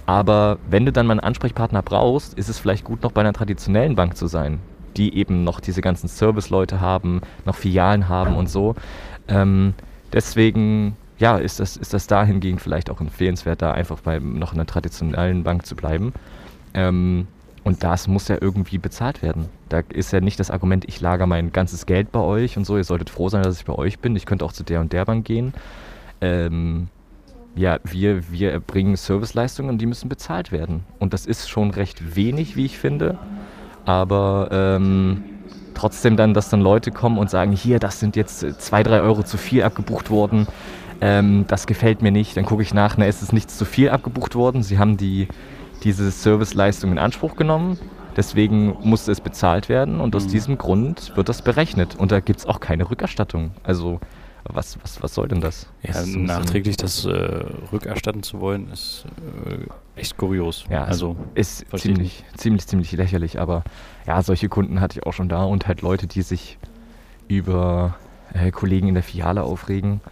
Aber 0.07 0.59
wenn 0.69 0.87
du 0.87 0.93
dann 0.93 1.07
mal 1.07 1.13
einen 1.15 1.21
Ansprechpartner 1.21 1.83
brauchst, 1.83 2.35
ist 2.35 2.49
es 2.49 2.59
vielleicht 2.59 2.85
gut, 2.85 3.03
noch 3.03 3.13
bei 3.13 3.21
einer 3.21 3.33
traditionellen 3.33 3.95
Bank 3.97 4.17
zu 4.17 4.27
sein, 4.27 4.59
die 4.97 5.17
eben 5.17 5.45
noch 5.45 5.61
diese 5.61 5.81
ganzen 5.81 6.09
Service-Leute 6.09 6.81
haben, 6.81 7.21
noch 7.45 7.55
Filialen 7.57 8.09
haben 8.09 8.37
und 8.37 8.49
so. 8.49 8.75
Ähm, 9.29 9.75
deswegen 10.13 10.97
ja, 11.19 11.37
ist 11.37 11.61
das, 11.61 11.77
ist 11.77 11.93
das 11.93 12.07
dahingehend 12.07 12.63
vielleicht 12.63 12.89
auch 12.89 12.99
empfehlenswert, 13.01 13.61
da 13.61 13.73
einfach 13.73 14.01
bei 14.01 14.19
noch 14.19 14.55
einer 14.55 14.65
traditionellen 14.65 15.43
Bank 15.45 15.67
zu 15.67 15.77
bleiben. 15.77 16.15
Ähm, 16.73 17.27
und 17.63 17.85
das 17.85 18.09
muss 18.09 18.29
ja 18.29 18.39
irgendwie 18.41 18.79
bezahlt 18.79 19.21
werden. 19.23 19.51
Da 19.71 19.83
ist 19.89 20.13
ja 20.13 20.21
nicht 20.21 20.39
das 20.41 20.51
Argument, 20.51 20.85
ich 20.87 21.01
lager 21.01 21.27
mein 21.27 21.53
ganzes 21.53 21.87
Geld 21.87 22.11
bei 22.13 22.21
euch 22.21 22.57
und 22.57 22.67
so, 22.67 22.77
ihr 22.77 22.85
solltet 22.85 23.09
froh 23.09 23.29
sein, 23.29 23.43
dass 23.43 23.59
ich 23.59 23.65
bei 23.65 23.73
euch 23.73 24.01
bin. 24.01 24.17
Ich 24.17 24.27
könnte 24.27 24.45
auch 24.45 24.53
zu 24.53 24.65
der 24.65 24.81
und 24.81 24.93
der 24.93 25.05
Bank 25.05 25.25
gehen. 25.25 25.55
Ähm, 26.21 26.89
ja, 27.55 27.79
wir, 27.85 28.31
wir 28.33 28.53
erbringen 28.53 28.97
Serviceleistungen 28.97 29.71
und 29.71 29.79
die 29.79 29.87
müssen 29.87 30.09
bezahlt 30.09 30.51
werden. 30.51 30.85
Und 30.99 31.15
das 31.15 31.25
ist 31.25 31.49
schon 31.49 31.71
recht 31.71 32.17
wenig, 32.17 32.57
wie 32.57 32.67
ich 32.67 32.79
finde. 32.79 33.17
Aber 33.85 34.49
ähm, 34.51 35.23
trotzdem 35.75 36.17
dann, 36.17 36.35
dass 36.35 36.49
dann 36.49 36.61
Leute 36.61 36.91
kommen 36.91 37.17
und 37.17 37.31
sagen, 37.31 37.53
hier, 37.53 37.79
das 37.79 38.01
sind 38.01 38.17
jetzt 38.17 38.41
zwei, 38.61 38.83
drei 38.83 39.01
Euro 39.01 39.23
zu 39.23 39.39
viel 39.39 39.63
abgebucht 39.63 40.11
worden. 40.11 40.49
Ähm, 41.01 41.45
das 41.47 41.67
gefällt 41.67 42.03
mir 42.03 42.11
nicht. 42.11 42.37
Dann 42.37 42.45
gucke 42.45 42.63
ich 42.63 42.75
nach, 42.75 42.97
na, 42.97 43.07
ist 43.07 43.23
es 43.23 43.33
nichts 43.33 43.57
zu 43.57 43.65
viel 43.65 43.91
abgebucht 43.91 44.35
worden. 44.35 44.63
Sie 44.63 44.79
haben 44.79 44.97
die, 44.97 45.29
diese 45.85 46.11
Serviceleistung 46.11 46.91
in 46.93 46.99
Anspruch 46.99 47.37
genommen. 47.37 47.79
Deswegen 48.21 48.77
musste 48.83 49.13
es 49.13 49.21
bezahlt 49.23 49.71
werden 49.71 49.99
und 49.99 50.15
aus 50.15 50.27
Mhm. 50.27 50.31
diesem 50.31 50.59
Grund 50.59 51.17
wird 51.17 51.31
das 51.31 51.41
berechnet. 51.41 51.97
Und 51.97 52.13
da 52.13 52.21
gibt 52.21 52.41
es 52.41 52.45
auch 52.45 52.61
keine 52.61 52.91
Rückerstattung. 52.91 53.53
Also, 53.63 53.99
was, 54.45 54.79
was, 54.83 55.03
was 55.03 55.15
soll 55.15 55.29
denn 55.29 55.41
das? 55.41 55.69
Ja, 55.83 55.95
das 55.95 56.07
nachträglich 56.07 56.77
das 56.77 57.07
äh, 57.07 57.11
rückerstatten 57.73 58.23
zu 58.23 58.41
wollen, 58.41 58.69
ist 58.71 59.07
äh, 59.49 59.99
echt 59.99 60.19
kurios. 60.19 60.67
Ja, 60.69 60.85
also 60.85 61.17
ist 61.35 61.65
ziemlich, 61.79 62.23
ziemlich, 62.37 62.67
ziemlich 62.67 62.93
lächerlich. 62.93 63.41
Aber 63.41 63.65
ja, 64.07 64.23
solche 64.23 64.51
Kunden 64.51 64.83
hatte 64.83 64.99
ich 64.99 65.07
auch 65.07 65.15
schon 65.15 65.31
da 65.31 65.45
und 65.45 65.67
halt 65.67 65.81
Leute, 65.81 66.07
die 66.07 66.21
sich 66.21 66.59
über 67.27 67.95
äh, 68.35 68.51
Kollegen 68.51 68.89
in 68.89 68.95
der 68.95 69.03
Filiale 69.03 69.45
aufregen. 69.45 70.03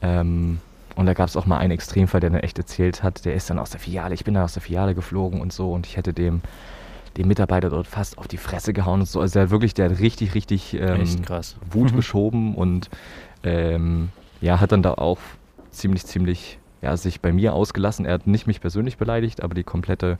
Ähm, 0.00 0.60
und 0.96 1.04
da 1.04 1.12
gab 1.12 1.28
es 1.28 1.36
auch 1.36 1.44
mal 1.44 1.58
einen 1.58 1.72
Extremfall, 1.72 2.22
der 2.22 2.30
dann 2.30 2.40
echt 2.40 2.56
erzählt 2.56 3.02
hat, 3.02 3.26
der 3.26 3.34
ist 3.34 3.50
dann 3.50 3.58
aus 3.58 3.68
der 3.68 3.80
Filiale, 3.80 4.14
ich 4.14 4.24
bin 4.24 4.32
dann 4.32 4.44
aus 4.44 4.54
der 4.54 4.62
Filiale 4.62 4.94
geflogen 4.94 5.42
und 5.42 5.52
so 5.52 5.72
und 5.74 5.86
ich 5.86 5.98
hätte 5.98 6.14
dem, 6.14 6.40
dem 7.16 7.28
Mitarbeiter 7.28 7.70
dort 7.70 7.86
fast 7.86 8.18
auf 8.18 8.28
die 8.28 8.36
Fresse 8.36 8.72
gehauen 8.72 9.00
und 9.00 9.06
so. 9.06 9.20
Also 9.20 9.34
der 9.34 9.42
hat 9.44 9.50
wirklich, 9.50 9.74
der 9.74 9.90
hat 9.90 9.98
richtig, 9.98 10.34
richtig 10.34 10.74
ähm, 10.74 11.00
echt 11.00 11.22
krass. 11.22 11.56
Wut 11.70 11.92
Mhm. 11.92 11.96
geschoben 11.96 12.54
und 12.54 12.88
ähm, 13.42 14.10
ja, 14.40 14.60
hat 14.60 14.72
dann 14.72 14.82
da 14.82 14.94
auch 14.94 15.18
ziemlich, 15.70 16.04
ziemlich 16.06 16.58
ja, 16.82 16.96
sich 16.96 17.20
bei 17.20 17.32
mir 17.32 17.52
ausgelassen. 17.52 18.06
Er 18.06 18.14
hat 18.14 18.26
nicht 18.26 18.46
mich 18.46 18.60
persönlich 18.60 18.96
beleidigt, 18.96 19.42
aber 19.42 19.54
die 19.54 19.64
komplette 19.64 20.16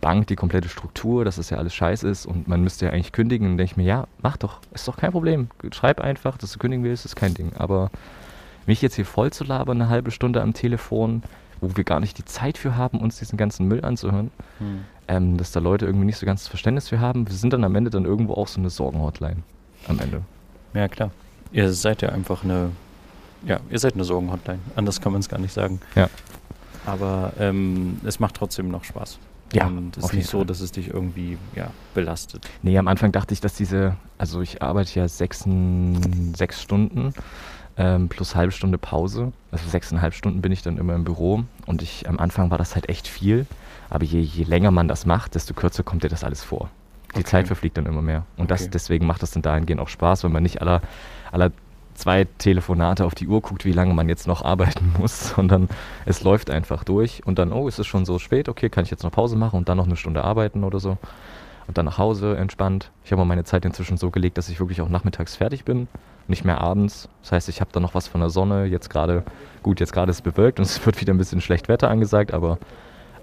Bank, 0.00 0.26
die 0.28 0.36
komplette 0.36 0.68
Struktur, 0.68 1.24
dass 1.24 1.36
das 1.36 1.50
ja 1.50 1.58
alles 1.58 1.74
scheiße 1.74 2.08
ist 2.08 2.24
und 2.24 2.48
man 2.48 2.62
müsste 2.62 2.86
ja 2.86 2.92
eigentlich 2.92 3.12
kündigen. 3.12 3.50
Und 3.50 3.58
denke 3.58 3.72
ich 3.72 3.76
mir, 3.76 3.84
ja, 3.84 4.06
mach 4.22 4.36
doch, 4.38 4.60
ist 4.72 4.88
doch 4.88 4.96
kein 4.96 5.12
Problem. 5.12 5.48
Schreib 5.72 6.00
einfach, 6.00 6.38
dass 6.38 6.52
du 6.52 6.58
kündigen 6.58 6.84
willst, 6.84 7.04
ist 7.04 7.16
kein 7.16 7.34
Ding. 7.34 7.52
Aber 7.56 7.90
mich 8.64 8.80
jetzt 8.80 8.94
hier 8.94 9.04
voll 9.04 9.32
zu 9.32 9.44
labern, 9.44 9.82
eine 9.82 9.90
halbe 9.90 10.10
Stunde 10.10 10.40
am 10.40 10.54
Telefon, 10.54 11.22
wo 11.60 11.76
wir 11.76 11.84
gar 11.84 12.00
nicht 12.00 12.16
die 12.16 12.24
Zeit 12.24 12.56
für 12.56 12.76
haben, 12.76 13.00
uns 13.00 13.18
diesen 13.18 13.36
ganzen 13.36 13.66
Müll 13.66 13.84
anzuhören, 13.84 14.30
Hm. 14.58 14.84
Ähm, 15.08 15.36
dass 15.36 15.52
da 15.52 15.60
Leute 15.60 15.86
irgendwie 15.86 16.06
nicht 16.06 16.18
so 16.18 16.26
ganz 16.26 16.42
das 16.42 16.48
Verständnis 16.48 16.88
für 16.88 17.00
haben. 17.00 17.26
Wir 17.26 17.34
sind 17.34 17.52
dann 17.52 17.64
am 17.64 17.74
Ende 17.74 17.90
dann 17.90 18.04
irgendwo 18.04 18.34
auch 18.34 18.48
so 18.48 18.60
eine 18.60 18.70
Sorgenhotline. 18.70 19.42
Am 19.88 19.98
Ende. 19.98 20.22
Ja, 20.74 20.88
klar. 20.88 21.10
Ihr 21.50 21.72
seid 21.72 22.02
ja 22.02 22.10
einfach 22.10 22.44
eine, 22.44 22.70
ja, 23.46 23.60
ihr 23.70 23.78
seid 23.78 23.94
eine 23.94 24.04
Sorgenhotline. 24.04 24.60
Anders 24.76 25.00
kann 25.00 25.12
man 25.12 25.20
es 25.20 25.28
gar 25.28 25.40
nicht 25.40 25.52
sagen. 25.52 25.80
Ja. 25.94 26.08
Aber 26.84 27.32
ähm, 27.38 28.00
es 28.04 28.20
macht 28.20 28.34
trotzdem 28.34 28.68
noch 28.68 28.84
Spaß. 28.84 29.18
Ja, 29.52 29.66
Und 29.66 29.96
es 29.96 30.04
auf 30.04 30.10
ist 30.12 30.16
nicht 30.16 30.28
so, 30.28 30.38
Fall. 30.38 30.46
dass 30.46 30.60
es 30.60 30.72
dich 30.72 30.88
irgendwie 30.88 31.38
ja, 31.56 31.70
belastet. 31.94 32.46
Nee, 32.62 32.76
am 32.76 32.86
Anfang 32.86 33.12
dachte 33.12 33.32
ich, 33.32 33.40
dass 33.40 33.54
diese, 33.54 33.96
also 34.18 34.42
ich 34.42 34.62
arbeite 34.62 35.00
ja 35.00 35.08
sechs, 35.08 35.44
sechs 36.36 36.60
Stunden 36.60 37.14
ähm, 37.78 38.08
plus 38.08 38.34
halbe 38.34 38.52
Stunde 38.52 38.76
Pause. 38.76 39.32
Also 39.50 39.68
sechseinhalb 39.68 40.12
Stunden 40.12 40.42
bin 40.42 40.52
ich 40.52 40.62
dann 40.62 40.76
immer 40.76 40.94
im 40.94 41.04
Büro 41.04 41.44
und 41.64 41.80
ich 41.80 42.08
am 42.08 42.18
Anfang 42.18 42.50
war 42.50 42.58
das 42.58 42.74
halt 42.74 42.88
echt 42.90 43.08
viel. 43.08 43.46
Aber 43.90 44.04
je, 44.04 44.20
je 44.20 44.44
länger 44.44 44.70
man 44.70 44.88
das 44.88 45.06
macht, 45.06 45.34
desto 45.34 45.54
kürzer 45.54 45.82
kommt 45.82 46.02
dir 46.04 46.08
das 46.08 46.24
alles 46.24 46.44
vor. 46.44 46.70
Die 47.14 47.20
Okay. 47.20 47.24
Zeit 47.24 47.46
verfliegt 47.46 47.76
dann 47.78 47.86
immer 47.86 48.02
mehr. 48.02 48.24
Und 48.36 48.50
das, 48.50 48.62
Okay. 48.62 48.70
deswegen 48.74 49.06
macht 49.06 49.22
das 49.22 49.30
dann 49.30 49.42
dahingehend 49.42 49.80
auch 49.80 49.88
Spaß, 49.88 50.24
wenn 50.24 50.32
man 50.32 50.42
nicht 50.42 50.60
aller, 50.60 50.82
aller 51.32 51.52
zwei 51.94 52.26
Telefonate 52.38 53.04
auf 53.04 53.14
die 53.14 53.26
Uhr 53.26 53.40
guckt, 53.40 53.64
wie 53.64 53.72
lange 53.72 53.94
man 53.94 54.08
jetzt 54.08 54.26
noch 54.28 54.44
arbeiten 54.44 54.94
muss, 54.98 55.30
sondern 55.30 55.68
es 56.04 56.22
läuft 56.22 56.50
einfach 56.50 56.84
durch 56.84 57.22
und 57.26 57.38
dann, 57.38 57.52
oh, 57.52 57.66
es 57.66 57.78
ist 57.78 57.86
schon 57.86 58.04
so 58.04 58.18
spät, 58.18 58.48
okay, 58.48 58.68
kann 58.68 58.84
ich 58.84 58.90
jetzt 58.90 59.02
noch 59.02 59.10
Pause 59.10 59.36
machen 59.36 59.56
und 59.56 59.68
dann 59.68 59.78
noch 59.78 59.86
eine 59.86 59.96
Stunde 59.96 60.22
arbeiten 60.22 60.64
oder 60.64 60.80
so. 60.80 60.98
Und 61.66 61.76
dann 61.76 61.84
nach 61.84 61.98
Hause 61.98 62.36
entspannt. 62.36 62.90
Ich 63.04 63.12
habe 63.12 63.22
meine 63.26 63.44
Zeit 63.44 63.64
inzwischen 63.66 63.98
so 63.98 64.10
gelegt, 64.10 64.38
dass 64.38 64.48
ich 64.48 64.58
wirklich 64.58 64.80
auch 64.80 64.88
nachmittags 64.88 65.36
fertig 65.36 65.64
bin, 65.66 65.86
nicht 66.26 66.42
mehr 66.44 66.60
abends. 66.62 67.08
Das 67.22 67.32
heißt, 67.32 67.48
ich 67.50 67.60
habe 67.60 67.70
dann 67.72 67.82
noch 67.82 67.94
was 67.94 68.08
von 68.08 68.20
der 68.22 68.30
Sonne. 68.30 68.64
Jetzt 68.64 68.88
gerade, 68.88 69.22
gut, 69.62 69.78
jetzt 69.80 69.92
gerade 69.92 70.10
ist 70.10 70.16
es 70.18 70.22
bewölkt 70.22 70.58
und 70.60 70.64
es 70.64 70.84
wird 70.86 71.00
wieder 71.00 71.12
ein 71.12 71.18
bisschen 71.18 71.40
schlecht 71.42 71.68
Wetter 71.68 71.90
angesagt, 71.90 72.32
aber 72.32 72.58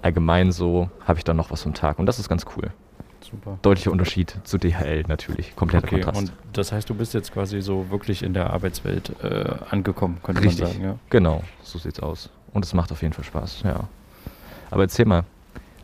allgemein 0.06 0.52
so 0.52 0.90
habe 1.06 1.18
ich 1.18 1.24
dann 1.24 1.36
noch 1.36 1.50
was 1.52 1.64
vom 1.64 1.74
Tag 1.74 1.98
und 2.00 2.06
das 2.06 2.20
ist 2.20 2.30
ganz 2.30 2.46
cool. 2.56 2.70
Super. 3.22 3.58
Deutlicher 3.64 3.92
Unterschied 3.92 4.38
zu 4.44 4.60
DHL 4.60 5.04
natürlich, 5.08 5.56
kompletter 5.56 5.88
Okay, 5.88 6.02
Kontrast. 6.02 6.30
und 6.30 6.32
das 6.54 6.72
heißt, 6.72 6.88
du 6.88 6.94
bist 6.94 7.16
jetzt 7.16 7.34
quasi 7.34 7.60
so 7.62 7.90
wirklich 7.90 8.22
in 8.22 8.36
der 8.36 8.52
Arbeitswelt 8.52 9.12
äh, 9.24 9.46
angekommen, 9.72 10.20
könnte 10.22 10.44
Richtig. 10.44 10.62
man 10.62 10.72
sagen. 10.72 10.84
Ja. 10.84 10.96
Genau, 11.10 11.44
so 11.64 11.80
sieht's 11.80 12.00
aus. 12.00 12.30
Und 12.54 12.64
es 12.64 12.74
macht 12.76 12.92
auf 12.92 13.02
jeden 13.02 13.14
Fall 13.16 13.24
Spaß, 13.26 13.64
ja. 13.64 13.90
Aber 14.70 14.84
erzähl 14.84 15.06
mal, 15.06 15.24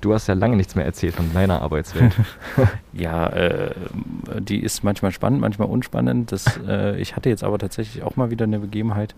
du 0.02 0.14
hast 0.14 0.28
ja 0.28 0.36
lange 0.36 0.56
nichts 0.56 0.76
mehr 0.76 0.86
erzählt 0.86 1.16
von 1.16 1.34
deiner 1.34 1.62
Arbeitswelt. 1.64 2.14
Ja, 2.94 3.28
äh, 3.30 3.74
die 4.40 4.60
ist 4.62 4.84
manchmal 4.84 5.12
spannend, 5.12 5.42
manchmal 5.42 5.68
unspannend. 5.68 6.32
Das, 6.32 6.60
äh, 6.68 6.96
ich 7.02 7.16
hatte 7.16 7.30
jetzt 7.30 7.44
aber 7.44 7.58
tatsächlich 7.58 8.04
auch 8.04 8.18
mal 8.18 8.30
wieder 8.30 8.44
eine 8.46 8.60
Begebenheit, 8.60 9.16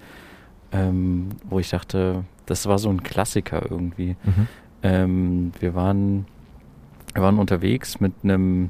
ähm, 0.71 1.27
wo 1.43 1.59
ich 1.59 1.71
dachte, 1.71 2.23
das 2.45 2.67
war 2.67 2.79
so 2.79 2.89
ein 2.89 3.03
Klassiker 3.03 3.63
irgendwie. 3.69 4.15
mhm. 4.23 4.47
Ähm, 4.83 5.51
wir, 5.59 5.73
waren, 5.75 6.25
wir 7.13 7.23
waren 7.23 7.39
unterwegs 7.39 7.99
mit 7.99 8.13
einem 8.23 8.69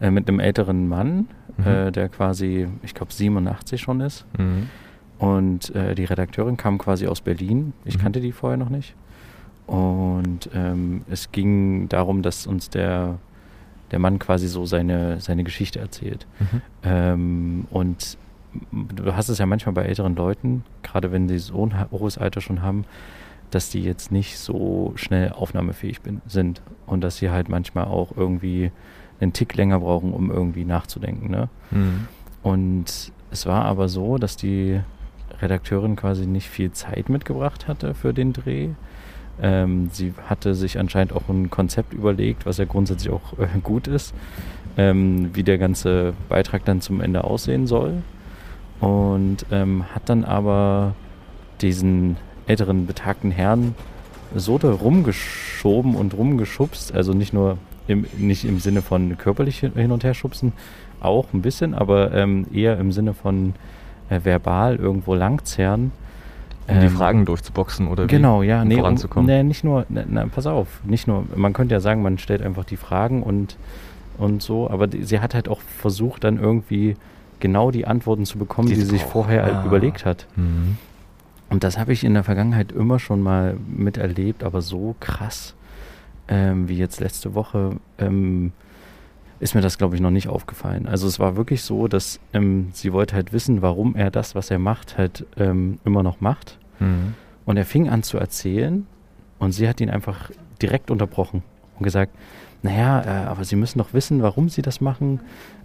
äh, 0.00 0.10
mit 0.10 0.28
einem 0.28 0.38
älteren 0.40 0.88
Mann, 0.88 1.26
Mhm. 1.56 1.66
äh, 1.66 1.90
der 1.90 2.08
quasi, 2.08 2.68
ich 2.84 2.94
glaube, 2.94 3.12
87 3.12 3.80
schon 3.80 4.00
ist. 4.00 4.24
Mhm. 4.38 4.68
Und 5.18 5.74
äh, 5.74 5.96
die 5.96 6.04
Redakteurin 6.04 6.56
kam 6.56 6.78
quasi 6.78 7.08
aus 7.08 7.20
Berlin. 7.20 7.72
Ich 7.84 7.96
Mhm. 7.98 8.02
kannte 8.02 8.20
die 8.20 8.30
vorher 8.30 8.56
noch 8.56 8.68
nicht. 8.68 8.94
Und 9.66 10.48
ähm, 10.54 11.02
es 11.10 11.32
ging 11.32 11.88
darum, 11.88 12.22
dass 12.22 12.46
uns 12.46 12.70
der, 12.70 13.18
der 13.90 13.98
Mann 13.98 14.20
quasi 14.20 14.46
so 14.46 14.66
seine, 14.66 15.20
seine 15.20 15.42
Geschichte 15.42 15.80
erzählt. 15.80 16.26
Mhm. 16.38 16.62
Ähm, 16.84 17.66
und 17.70 18.16
du 18.72 19.14
hast 19.16 19.28
es 19.28 19.38
ja 19.38 19.46
manchmal 19.46 19.74
bei 19.74 19.82
älteren 19.82 20.14
Leuten, 20.14 20.62
gerade 20.84 21.10
wenn 21.12 21.28
sie 21.28 21.38
so 21.38 21.66
ein 21.66 21.90
hohes 21.90 22.16
Alter 22.18 22.40
schon 22.40 22.62
haben, 22.62 22.84
dass 23.50 23.70
die 23.70 23.82
jetzt 23.82 24.12
nicht 24.12 24.38
so 24.38 24.92
schnell 24.96 25.32
aufnahmefähig 25.32 26.02
bin, 26.02 26.20
sind. 26.26 26.62
Und 26.86 27.02
dass 27.02 27.16
sie 27.16 27.30
halt 27.30 27.48
manchmal 27.48 27.84
auch 27.84 28.16
irgendwie 28.16 28.70
einen 29.20 29.32
Tick 29.32 29.54
länger 29.54 29.80
brauchen, 29.80 30.12
um 30.12 30.30
irgendwie 30.30 30.64
nachzudenken. 30.64 31.30
Ne? 31.30 31.48
Mhm. 31.70 32.08
Und 32.42 33.12
es 33.30 33.46
war 33.46 33.64
aber 33.64 33.88
so, 33.88 34.18
dass 34.18 34.36
die 34.36 34.80
Redakteurin 35.40 35.96
quasi 35.96 36.26
nicht 36.26 36.48
viel 36.48 36.72
Zeit 36.72 37.08
mitgebracht 37.08 37.68
hatte 37.68 37.94
für 37.94 38.12
den 38.12 38.32
Dreh. 38.32 38.70
Ähm, 39.40 39.90
sie 39.92 40.14
hatte 40.28 40.54
sich 40.54 40.78
anscheinend 40.78 41.12
auch 41.12 41.28
ein 41.28 41.50
Konzept 41.50 41.92
überlegt, 41.94 42.44
was 42.44 42.58
ja 42.58 42.64
grundsätzlich 42.64 43.12
auch 43.12 43.38
äh, 43.38 43.46
gut 43.62 43.86
ist, 43.86 44.14
ähm, 44.76 45.30
wie 45.34 45.44
der 45.44 45.58
ganze 45.58 46.14
Beitrag 46.28 46.64
dann 46.64 46.80
zum 46.80 47.00
Ende 47.00 47.24
aussehen 47.24 47.66
soll. 47.66 48.02
Und 48.80 49.46
ähm, 49.50 49.84
hat 49.94 50.08
dann 50.08 50.24
aber 50.24 50.94
diesen 51.60 52.16
älteren 52.48 52.86
betagten 52.86 53.30
Herrn 53.30 53.74
so 54.34 54.58
da 54.58 54.70
rumgeschoben 54.72 55.94
und 55.94 56.14
rumgeschubst, 56.14 56.94
also 56.94 57.12
nicht 57.12 57.32
nur 57.32 57.58
im, 57.86 58.04
nicht 58.18 58.44
im 58.44 58.58
Sinne 58.58 58.82
von 58.82 59.16
körperlich 59.16 59.60
hin 59.60 59.90
und 59.92 60.04
her 60.04 60.14
schubsen, 60.14 60.52
auch 61.00 61.26
ein 61.32 61.40
bisschen, 61.42 61.74
aber 61.74 62.12
ähm, 62.12 62.46
eher 62.52 62.78
im 62.78 62.92
Sinne 62.92 63.14
von 63.14 63.54
äh, 64.10 64.20
verbal 64.24 64.76
irgendwo 64.76 65.14
langzerren. 65.14 65.92
Um 66.66 66.80
die 66.80 66.86
Ähm, 66.86 66.92
Fragen 66.92 67.24
durchzuboxen 67.24 67.88
oder 67.88 68.04
wie? 68.04 68.08
Genau, 68.08 68.42
ja, 68.42 68.60
um 68.60 68.68
nee, 68.68 68.74
um, 68.74 68.80
voranzukommen. 68.80 69.26
nee, 69.26 69.42
nicht 69.42 69.64
nur, 69.64 69.86
ne, 69.88 70.04
na, 70.06 70.26
pass 70.26 70.46
auf, 70.46 70.80
nicht 70.84 71.06
nur, 71.08 71.24
man 71.34 71.54
könnte 71.54 71.74
ja 71.74 71.80
sagen, 71.80 72.02
man 72.02 72.18
stellt 72.18 72.42
einfach 72.42 72.64
die 72.64 72.76
Fragen 72.76 73.22
und, 73.22 73.56
und 74.18 74.42
so, 74.42 74.68
aber 74.68 74.86
die, 74.86 75.02
sie 75.04 75.20
hat 75.20 75.32
halt 75.34 75.48
auch 75.48 75.60
versucht, 75.62 76.24
dann 76.24 76.38
irgendwie 76.38 76.96
genau 77.40 77.70
die 77.70 77.86
Antworten 77.86 78.26
zu 78.26 78.36
bekommen, 78.36 78.68
die, 78.68 78.74
Die 78.74 78.80
sie 78.82 78.86
sich 78.86 79.00
braucht. 79.02 79.12
vorher 79.12 79.44
halt 79.44 79.54
Ah. 79.54 79.64
überlegt 79.64 80.04
hat. 80.04 80.26
Mhm. 80.36 80.76
Und 81.48 81.64
das 81.64 81.78
habe 81.78 81.92
ich 81.92 82.04
in 82.04 82.14
der 82.14 82.24
Vergangenheit 82.24 82.72
immer 82.72 82.98
schon 82.98 83.22
mal 83.22 83.56
miterlebt, 83.68 84.44
aber 84.44 84.60
so 84.60 84.94
krass 85.00 85.54
ähm, 86.28 86.68
wie 86.68 86.76
jetzt 86.76 87.00
letzte 87.00 87.34
Woche 87.34 87.76
ähm, 87.98 88.52
ist 89.40 89.54
mir 89.54 89.60
das, 89.60 89.78
glaube 89.78 89.94
ich, 89.94 90.00
noch 90.00 90.10
nicht 90.10 90.28
aufgefallen. 90.28 90.86
Also 90.86 91.06
es 91.06 91.18
war 91.18 91.36
wirklich 91.36 91.62
so, 91.62 91.88
dass 91.88 92.20
ähm, 92.32 92.68
sie 92.72 92.92
wollte 92.92 93.14
halt 93.14 93.32
wissen, 93.32 93.62
warum 93.62 93.96
er 93.96 94.10
das, 94.10 94.34
was 94.34 94.50
er 94.50 94.58
macht, 94.58 94.98
halt 94.98 95.26
ähm, 95.36 95.78
immer 95.84 96.02
noch 96.02 96.20
macht. 96.20 96.58
Mhm. 96.80 97.14
Und 97.46 97.56
er 97.56 97.64
fing 97.64 97.88
an 97.88 98.02
zu 98.02 98.18
erzählen 98.18 98.86
und 99.38 99.52
sie 99.52 99.68
hat 99.68 99.80
ihn 99.80 99.90
einfach 99.90 100.30
direkt 100.60 100.90
unterbrochen 100.90 101.42
und 101.78 101.84
gesagt, 101.84 102.12
naja, 102.62 103.02
äh, 103.02 103.26
aber 103.26 103.44
Sie 103.44 103.56
müssen 103.56 103.78
doch 103.78 103.92
wissen, 103.92 104.22
warum 104.22 104.48
Sie 104.48 104.62
das 104.62 104.80
machen. 104.80 105.20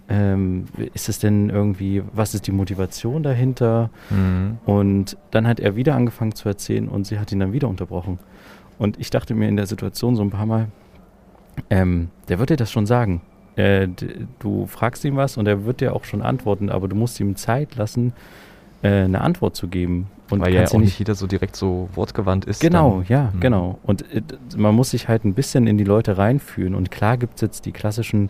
Ähm, 0.09 0.65
ist 0.93 1.07
es 1.07 1.19
denn 1.19 1.49
irgendwie, 1.49 2.03
was 2.13 2.33
ist 2.35 2.45
die 2.47 2.51
Motivation 2.51 3.23
dahinter? 3.23 3.89
Mhm. 4.09 4.57
Und 4.65 5.17
dann 5.31 5.47
hat 5.47 5.59
er 5.59 5.75
wieder 5.75 5.95
angefangen 5.95 6.35
zu 6.35 6.49
erzählen 6.49 6.89
und 6.89 7.07
sie 7.07 7.19
hat 7.19 7.31
ihn 7.31 7.39
dann 7.39 7.53
wieder 7.53 7.69
unterbrochen. 7.69 8.19
Und 8.77 8.99
ich 8.99 9.09
dachte 9.09 9.33
mir 9.33 9.47
in 9.47 9.55
der 9.55 9.65
Situation 9.65 10.15
so 10.15 10.21
ein 10.21 10.29
paar 10.29 10.45
Mal, 10.45 10.67
ähm, 11.69 12.09
der 12.27 12.39
wird 12.39 12.49
dir 12.49 12.57
das 12.57 12.71
schon 12.71 12.85
sagen. 12.85 13.21
äh, 13.55 13.87
du 14.39 14.65
fragst 14.65 15.05
ihm 15.05 15.15
was 15.15 15.37
und 15.37 15.47
er 15.47 15.65
wird 15.65 15.81
dir 15.81 15.95
auch 15.95 16.05
schon 16.05 16.21
antworten, 16.21 16.69
aber 16.69 16.87
du 16.87 16.95
musst 16.95 17.19
ihm 17.19 17.35
Zeit 17.35 17.75
lassen, 17.75 18.13
äh, 18.81 19.03
eine 19.03 19.21
Antwort 19.21 19.55
zu 19.55 19.67
geben. 19.67 20.07
Und 20.29 20.41
Weil 20.41 20.53
ja 20.53 20.65
auch 20.65 20.79
nicht 20.79 20.97
jeder 20.97 21.15
so 21.15 21.27
direkt 21.27 21.55
so 21.55 21.89
wortgewandt 21.93 22.45
ist. 22.45 22.59
Genau, 22.59 22.99
dann. 22.99 23.05
ja, 23.07 23.31
mhm. 23.33 23.39
genau. 23.39 23.79
Und 23.83 24.01
äh, 24.13 24.21
man 24.57 24.73
muss 24.73 24.89
sich 24.89 25.07
halt 25.07 25.25
ein 25.25 25.33
bisschen 25.33 25.67
in 25.67 25.77
die 25.77 25.83
Leute 25.83 26.17
reinfühlen. 26.17 26.73
Und 26.73 26.89
klar 26.89 27.17
gibt 27.17 27.35
es 27.35 27.41
jetzt 27.41 27.65
die 27.65 27.71
klassischen 27.71 28.29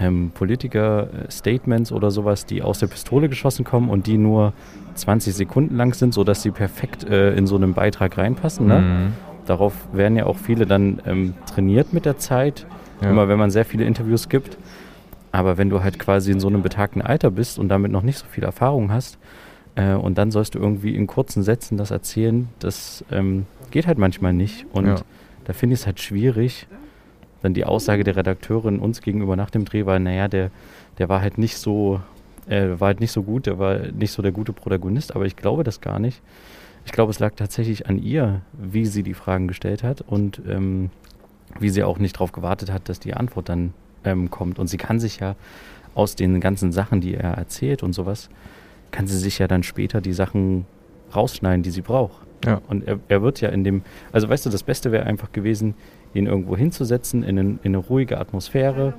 ähm, 0.00 0.32
Politiker-Statements 0.34 1.92
oder 1.92 2.10
sowas, 2.10 2.46
die 2.46 2.62
aus 2.62 2.78
der 2.78 2.86
Pistole 2.86 3.28
geschossen 3.28 3.64
kommen 3.64 3.90
und 3.90 4.06
die 4.06 4.16
nur 4.16 4.52
20 4.94 5.34
Sekunden 5.34 5.76
lang 5.76 5.94
sind, 5.94 6.14
sodass 6.14 6.42
sie 6.42 6.50
perfekt 6.50 7.04
äh, 7.04 7.34
in 7.34 7.46
so 7.46 7.56
einen 7.56 7.74
Beitrag 7.74 8.16
reinpassen. 8.18 8.66
Ne? 8.66 8.78
Mhm. 8.80 9.12
Darauf 9.46 9.74
werden 9.92 10.16
ja 10.16 10.26
auch 10.26 10.38
viele 10.38 10.66
dann 10.66 11.00
ähm, 11.06 11.34
trainiert 11.52 11.92
mit 11.92 12.04
der 12.04 12.18
Zeit, 12.18 12.66
ja. 13.02 13.10
immer 13.10 13.28
wenn 13.28 13.38
man 13.38 13.50
sehr 13.50 13.64
viele 13.64 13.84
Interviews 13.84 14.28
gibt. 14.28 14.56
Aber 15.32 15.58
wenn 15.58 15.70
du 15.70 15.82
halt 15.82 15.98
quasi 15.98 16.32
in 16.32 16.40
so 16.40 16.48
einem 16.48 16.62
betagten 16.62 17.02
Alter 17.02 17.30
bist 17.30 17.58
und 17.58 17.68
damit 17.68 17.92
noch 17.92 18.02
nicht 18.02 18.18
so 18.18 18.26
viel 18.26 18.42
Erfahrung 18.42 18.90
hast, 18.90 19.18
äh, 19.76 19.94
und 19.94 20.18
dann 20.18 20.30
sollst 20.30 20.54
du 20.54 20.58
irgendwie 20.58 20.94
in 20.94 21.06
kurzen 21.06 21.42
Sätzen 21.42 21.76
das 21.76 21.90
erzählen, 21.90 22.48
das 22.58 23.04
ähm, 23.10 23.46
geht 23.70 23.86
halt 23.86 23.98
manchmal 23.98 24.32
nicht. 24.32 24.66
Und 24.72 24.86
ja. 24.86 24.96
da 25.44 25.52
finde 25.52 25.74
ich 25.74 25.80
es 25.80 25.86
halt 25.86 26.00
schwierig. 26.00 26.66
Dann 27.42 27.54
die 27.54 27.64
Aussage 27.64 28.04
der 28.04 28.16
Redakteurin 28.16 28.78
uns 28.78 29.00
gegenüber 29.00 29.36
nach 29.36 29.50
dem 29.50 29.64
Dreh 29.64 29.86
war, 29.86 29.98
naja, 29.98 30.28
der, 30.28 30.50
der 30.98 31.08
war 31.08 31.20
halt 31.20 31.38
nicht 31.38 31.56
so, 31.56 32.00
äh, 32.48 32.68
war 32.78 32.88
halt 32.88 33.00
nicht 33.00 33.12
so 33.12 33.22
gut, 33.22 33.46
der 33.46 33.58
war 33.58 33.78
nicht 33.78 34.12
so 34.12 34.22
der 34.22 34.32
gute 34.32 34.52
Protagonist, 34.52 35.14
aber 35.14 35.26
ich 35.26 35.36
glaube 35.36 35.64
das 35.64 35.80
gar 35.80 35.98
nicht. 35.98 36.20
Ich 36.84 36.92
glaube, 36.92 37.10
es 37.10 37.18
lag 37.18 37.34
tatsächlich 37.36 37.88
an 37.88 37.98
ihr, 37.98 38.40
wie 38.52 38.86
sie 38.86 39.02
die 39.02 39.14
Fragen 39.14 39.48
gestellt 39.48 39.82
hat 39.82 40.00
und 40.00 40.40
ähm, 40.48 40.90
wie 41.58 41.70
sie 41.70 41.82
auch 41.82 41.98
nicht 41.98 42.16
darauf 42.16 42.32
gewartet 42.32 42.72
hat, 42.72 42.88
dass 42.88 43.00
die 43.00 43.14
Antwort 43.14 43.48
dann 43.48 43.74
ähm, 44.04 44.30
kommt. 44.30 44.58
Und 44.58 44.68
sie 44.68 44.76
kann 44.76 45.00
sich 45.00 45.20
ja 45.20 45.36
aus 45.94 46.16
den 46.16 46.40
ganzen 46.40 46.72
Sachen, 46.72 47.00
die 47.00 47.14
er 47.14 47.34
erzählt 47.34 47.82
und 47.82 47.92
sowas, 47.92 48.30
kann 48.90 49.06
sie 49.06 49.18
sich 49.18 49.38
ja 49.38 49.46
dann 49.46 49.62
später 49.62 50.00
die 50.00 50.12
Sachen 50.12 50.66
rausschneiden, 51.14 51.62
die 51.62 51.70
sie 51.70 51.82
braucht. 51.82 52.26
Ja. 52.44 52.60
Und 52.68 52.86
er, 52.86 52.98
er 53.08 53.22
wird 53.22 53.40
ja 53.40 53.50
in 53.50 53.64
dem, 53.64 53.82
also 54.12 54.28
weißt 54.28 54.46
du, 54.46 54.50
das 54.50 54.62
Beste 54.62 54.92
wäre 54.92 55.04
einfach 55.06 55.32
gewesen, 55.32 55.74
ihn 56.14 56.26
irgendwo 56.26 56.56
hinzusetzen, 56.56 57.22
in, 57.22 57.38
in 57.38 57.58
eine 57.62 57.78
ruhige 57.78 58.18
Atmosphäre 58.18 58.94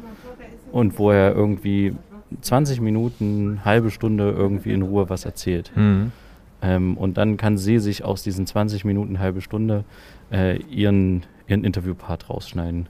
und 0.72 0.98
wo 1.00 1.12
er 1.12 1.34
irgendwie 1.34 1.94
20 2.42 2.82
Minuten, 2.82 3.62
halbe 3.66 3.92
Stunde 3.92 4.32
irgendwie 4.32 4.72
in 4.72 4.82
Ruhe 4.82 5.10
was 5.10 5.26
erzählt. 5.26 5.72
Mhm. 5.76 6.12
Ähm, 6.62 6.98
und 6.98 7.18
dann 7.18 7.38
kann 7.38 7.58
sie 7.58 7.80
sich 7.80 8.06
aus 8.06 8.24
diesen 8.24 8.46
20 8.46 8.86
Minuten, 8.86 9.20
halbe 9.20 9.42
Stunde 9.42 9.84
äh, 10.32 10.58
ihren, 10.64 11.24
ihren 11.48 11.64
Interviewpart 11.64 12.30
rausschneiden. 12.30 12.88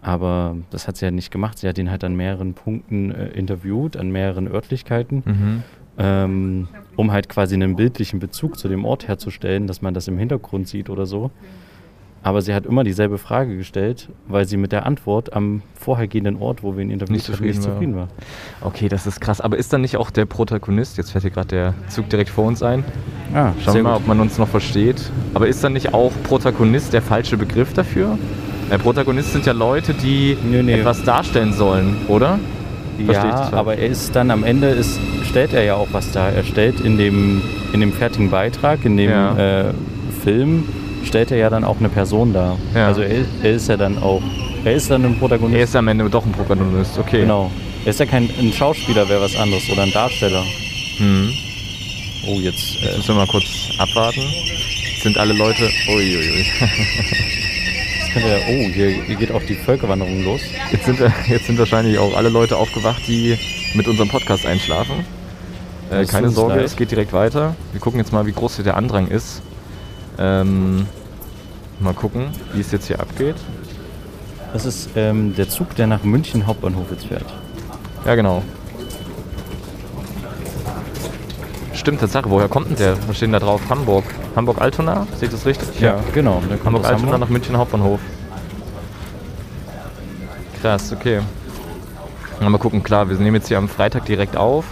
Aber 0.00 0.56
das 0.70 0.88
hat 0.88 0.96
sie 0.96 1.04
ja 1.04 1.12
nicht 1.12 1.30
gemacht. 1.30 1.58
Sie 1.58 1.68
hat 1.68 1.78
ihn 1.78 1.90
halt 1.90 2.02
an 2.02 2.16
mehreren 2.16 2.54
Punkten 2.54 3.12
äh, 3.12 3.28
interviewt, 3.28 3.96
an 3.96 4.10
mehreren 4.10 4.48
Örtlichkeiten. 4.48 5.22
Mhm 5.24 5.62
ähm, 5.98 6.68
um 6.96 7.12
halt 7.12 7.28
quasi 7.28 7.54
einen 7.54 7.76
bildlichen 7.76 8.18
Bezug 8.18 8.58
zu 8.58 8.68
dem 8.68 8.84
Ort 8.84 9.08
herzustellen, 9.08 9.66
dass 9.66 9.82
man 9.82 9.94
das 9.94 10.08
im 10.08 10.18
Hintergrund 10.18 10.68
sieht 10.68 10.90
oder 10.90 11.06
so. 11.06 11.30
Aber 12.24 12.40
sie 12.40 12.54
hat 12.54 12.66
immer 12.66 12.84
dieselbe 12.84 13.18
Frage 13.18 13.56
gestellt, 13.56 14.08
weil 14.28 14.46
sie 14.46 14.56
mit 14.56 14.70
der 14.70 14.86
Antwort 14.86 15.32
am 15.32 15.62
vorhergehenden 15.74 16.36
Ort, 16.36 16.62
wo 16.62 16.76
wir 16.76 16.82
ihn 16.82 16.90
interviewt 16.90 17.16
nicht 17.16 17.28
haben, 17.28 17.44
nicht 17.44 17.62
zufrieden 17.62 17.96
war. 17.96 18.08
Okay, 18.60 18.88
das 18.88 19.08
ist 19.08 19.20
krass. 19.20 19.40
Aber 19.40 19.56
ist 19.56 19.72
dann 19.72 19.80
nicht 19.80 19.96
auch 19.96 20.10
der 20.10 20.24
Protagonist, 20.24 20.98
jetzt 20.98 21.10
fährt 21.10 21.22
hier 21.22 21.32
gerade 21.32 21.48
der 21.48 21.74
Zug 21.88 22.08
direkt 22.10 22.30
vor 22.30 22.44
uns 22.44 22.62
ein. 22.62 22.84
Ah, 23.34 23.52
Schauen 23.64 23.74
wir 23.74 23.82
mal, 23.82 23.96
ob 23.96 24.06
man 24.06 24.20
uns 24.20 24.38
noch 24.38 24.46
versteht. 24.46 25.10
Aber 25.34 25.48
ist 25.48 25.64
dann 25.64 25.72
nicht 25.72 25.94
auch 25.94 26.12
Protagonist 26.22 26.92
der 26.92 27.02
falsche 27.02 27.36
Begriff 27.36 27.72
dafür? 27.72 28.16
Der 28.70 28.78
Protagonist 28.78 29.32
sind 29.32 29.44
ja 29.44 29.52
Leute, 29.52 29.92
die 29.92 30.36
nee, 30.44 30.62
nee. 30.62 30.74
etwas 30.74 31.02
darstellen 31.02 31.52
sollen, 31.52 31.96
oder? 32.06 32.38
ja, 32.98 33.50
aber 33.52 33.76
er 33.76 33.88
ist 33.88 34.14
dann 34.14 34.30
am 34.30 34.44
Ende 34.44 34.68
ist, 34.68 35.00
stellt 35.32 35.54
er 35.54 35.64
ja 35.64 35.76
auch 35.76 35.88
was 35.92 36.12
dar. 36.12 36.30
Er 36.30 36.44
stellt 36.44 36.80
in 36.80 36.98
dem, 36.98 37.40
in 37.72 37.80
dem 37.80 37.90
fertigen 37.90 38.30
Beitrag, 38.30 38.84
in 38.84 38.98
dem 38.98 39.10
ja. 39.10 39.70
äh, 39.70 39.72
Film, 40.22 40.68
stellt 41.04 41.30
er 41.30 41.38
ja 41.38 41.48
dann 41.48 41.64
auch 41.64 41.78
eine 41.78 41.88
Person 41.88 42.34
dar. 42.34 42.58
Ja. 42.74 42.88
Also 42.88 43.00
er, 43.00 43.24
er, 43.42 43.52
ist 43.52 43.66
ja 43.66 43.78
dann 43.78 43.96
auch, 43.96 44.20
er 44.62 44.74
ist 44.74 44.90
dann 44.90 45.06
ein 45.06 45.18
Protagonist. 45.18 45.56
Er 45.56 45.64
ist 45.64 45.74
am 45.74 45.88
Ende 45.88 46.08
doch 46.10 46.26
ein 46.26 46.32
Protagonist, 46.32 46.98
okay. 46.98 47.22
Genau. 47.22 47.50
Er 47.86 47.90
ist 47.90 48.00
ja 48.00 48.04
kein 48.04 48.28
ein 48.38 48.52
Schauspieler, 48.52 49.08
wäre 49.08 49.22
was 49.22 49.34
anderes 49.34 49.68
oder 49.70 49.84
ein 49.84 49.92
Darsteller. 49.92 50.44
Hm. 50.98 51.32
Oh, 52.26 52.38
jetzt. 52.38 52.82
Äh, 52.82 52.88
jetzt 52.88 52.96
müssen 52.98 53.08
wir 53.08 53.24
mal 53.24 53.26
kurz 53.26 53.46
abwarten. 53.78 54.20
Sind 55.02 55.16
alle 55.16 55.32
Leute. 55.32 55.66
Uiuiui. 55.88 56.44
könnte, 58.12 58.38
oh, 58.48 58.68
hier, 58.74 59.02
hier, 59.06 59.16
geht 59.16 59.32
auch 59.32 59.42
die 59.42 59.54
Völkerwanderung 59.54 60.24
los. 60.24 60.42
Jetzt 60.70 60.84
sind, 60.84 61.00
jetzt 61.26 61.46
sind 61.46 61.58
wahrscheinlich 61.58 61.98
auch 61.98 62.14
alle 62.14 62.28
Leute 62.28 62.58
aufgewacht, 62.58 63.00
die 63.08 63.38
mit 63.72 63.88
unserem 63.88 64.10
Podcast 64.10 64.44
einschlafen. 64.44 65.06
Äh, 65.92 66.06
keine 66.06 66.30
Sorge, 66.30 66.56
leid. 66.56 66.64
es 66.64 66.76
geht 66.76 66.90
direkt 66.90 67.12
weiter. 67.12 67.54
Wir 67.72 67.80
gucken 67.80 68.00
jetzt 68.00 68.12
mal, 68.12 68.26
wie 68.26 68.32
groß 68.32 68.56
hier 68.56 68.64
der 68.64 68.76
Andrang 68.76 69.08
ist. 69.08 69.42
Ähm, 70.18 70.86
mal 71.80 71.94
gucken, 71.94 72.30
wie 72.54 72.60
es 72.60 72.72
jetzt 72.72 72.86
hier 72.86 73.00
abgeht. 73.00 73.36
Das 74.52 74.64
ist 74.64 74.90
ähm, 74.96 75.34
der 75.34 75.48
Zug, 75.48 75.74
der 75.76 75.86
nach 75.86 76.02
München 76.02 76.46
Hauptbahnhof 76.46 76.90
jetzt 76.90 77.06
fährt. 77.06 77.24
Ja, 78.04 78.14
genau. 78.14 78.42
Stimmt, 81.72 82.00
Tatsache. 82.00 82.30
Woher 82.30 82.48
kommt 82.48 82.68
denn 82.68 82.76
der? 82.76 82.96
Was 83.08 83.16
steht 83.16 83.26
denn 83.26 83.32
da 83.32 83.40
drauf? 83.40 83.60
Hamburg. 83.68 84.04
Hamburg-Altona? 84.36 85.06
Sehe 85.16 85.28
ich 85.28 85.34
das 85.34 85.46
richtig? 85.46 85.80
Ja, 85.80 85.98
genau. 86.14 86.42
Hamburg-Altona 86.64 87.18
nach 87.18 87.28
München 87.28 87.56
Hauptbahnhof. 87.56 88.00
Krass, 90.60 90.92
okay. 90.92 91.20
Mal 92.40 92.58
gucken, 92.58 92.82
klar, 92.82 93.08
wir 93.08 93.16
nehmen 93.16 93.36
jetzt 93.36 93.48
hier 93.48 93.58
am 93.58 93.68
Freitag 93.68 94.04
direkt 94.04 94.36
auf. 94.36 94.64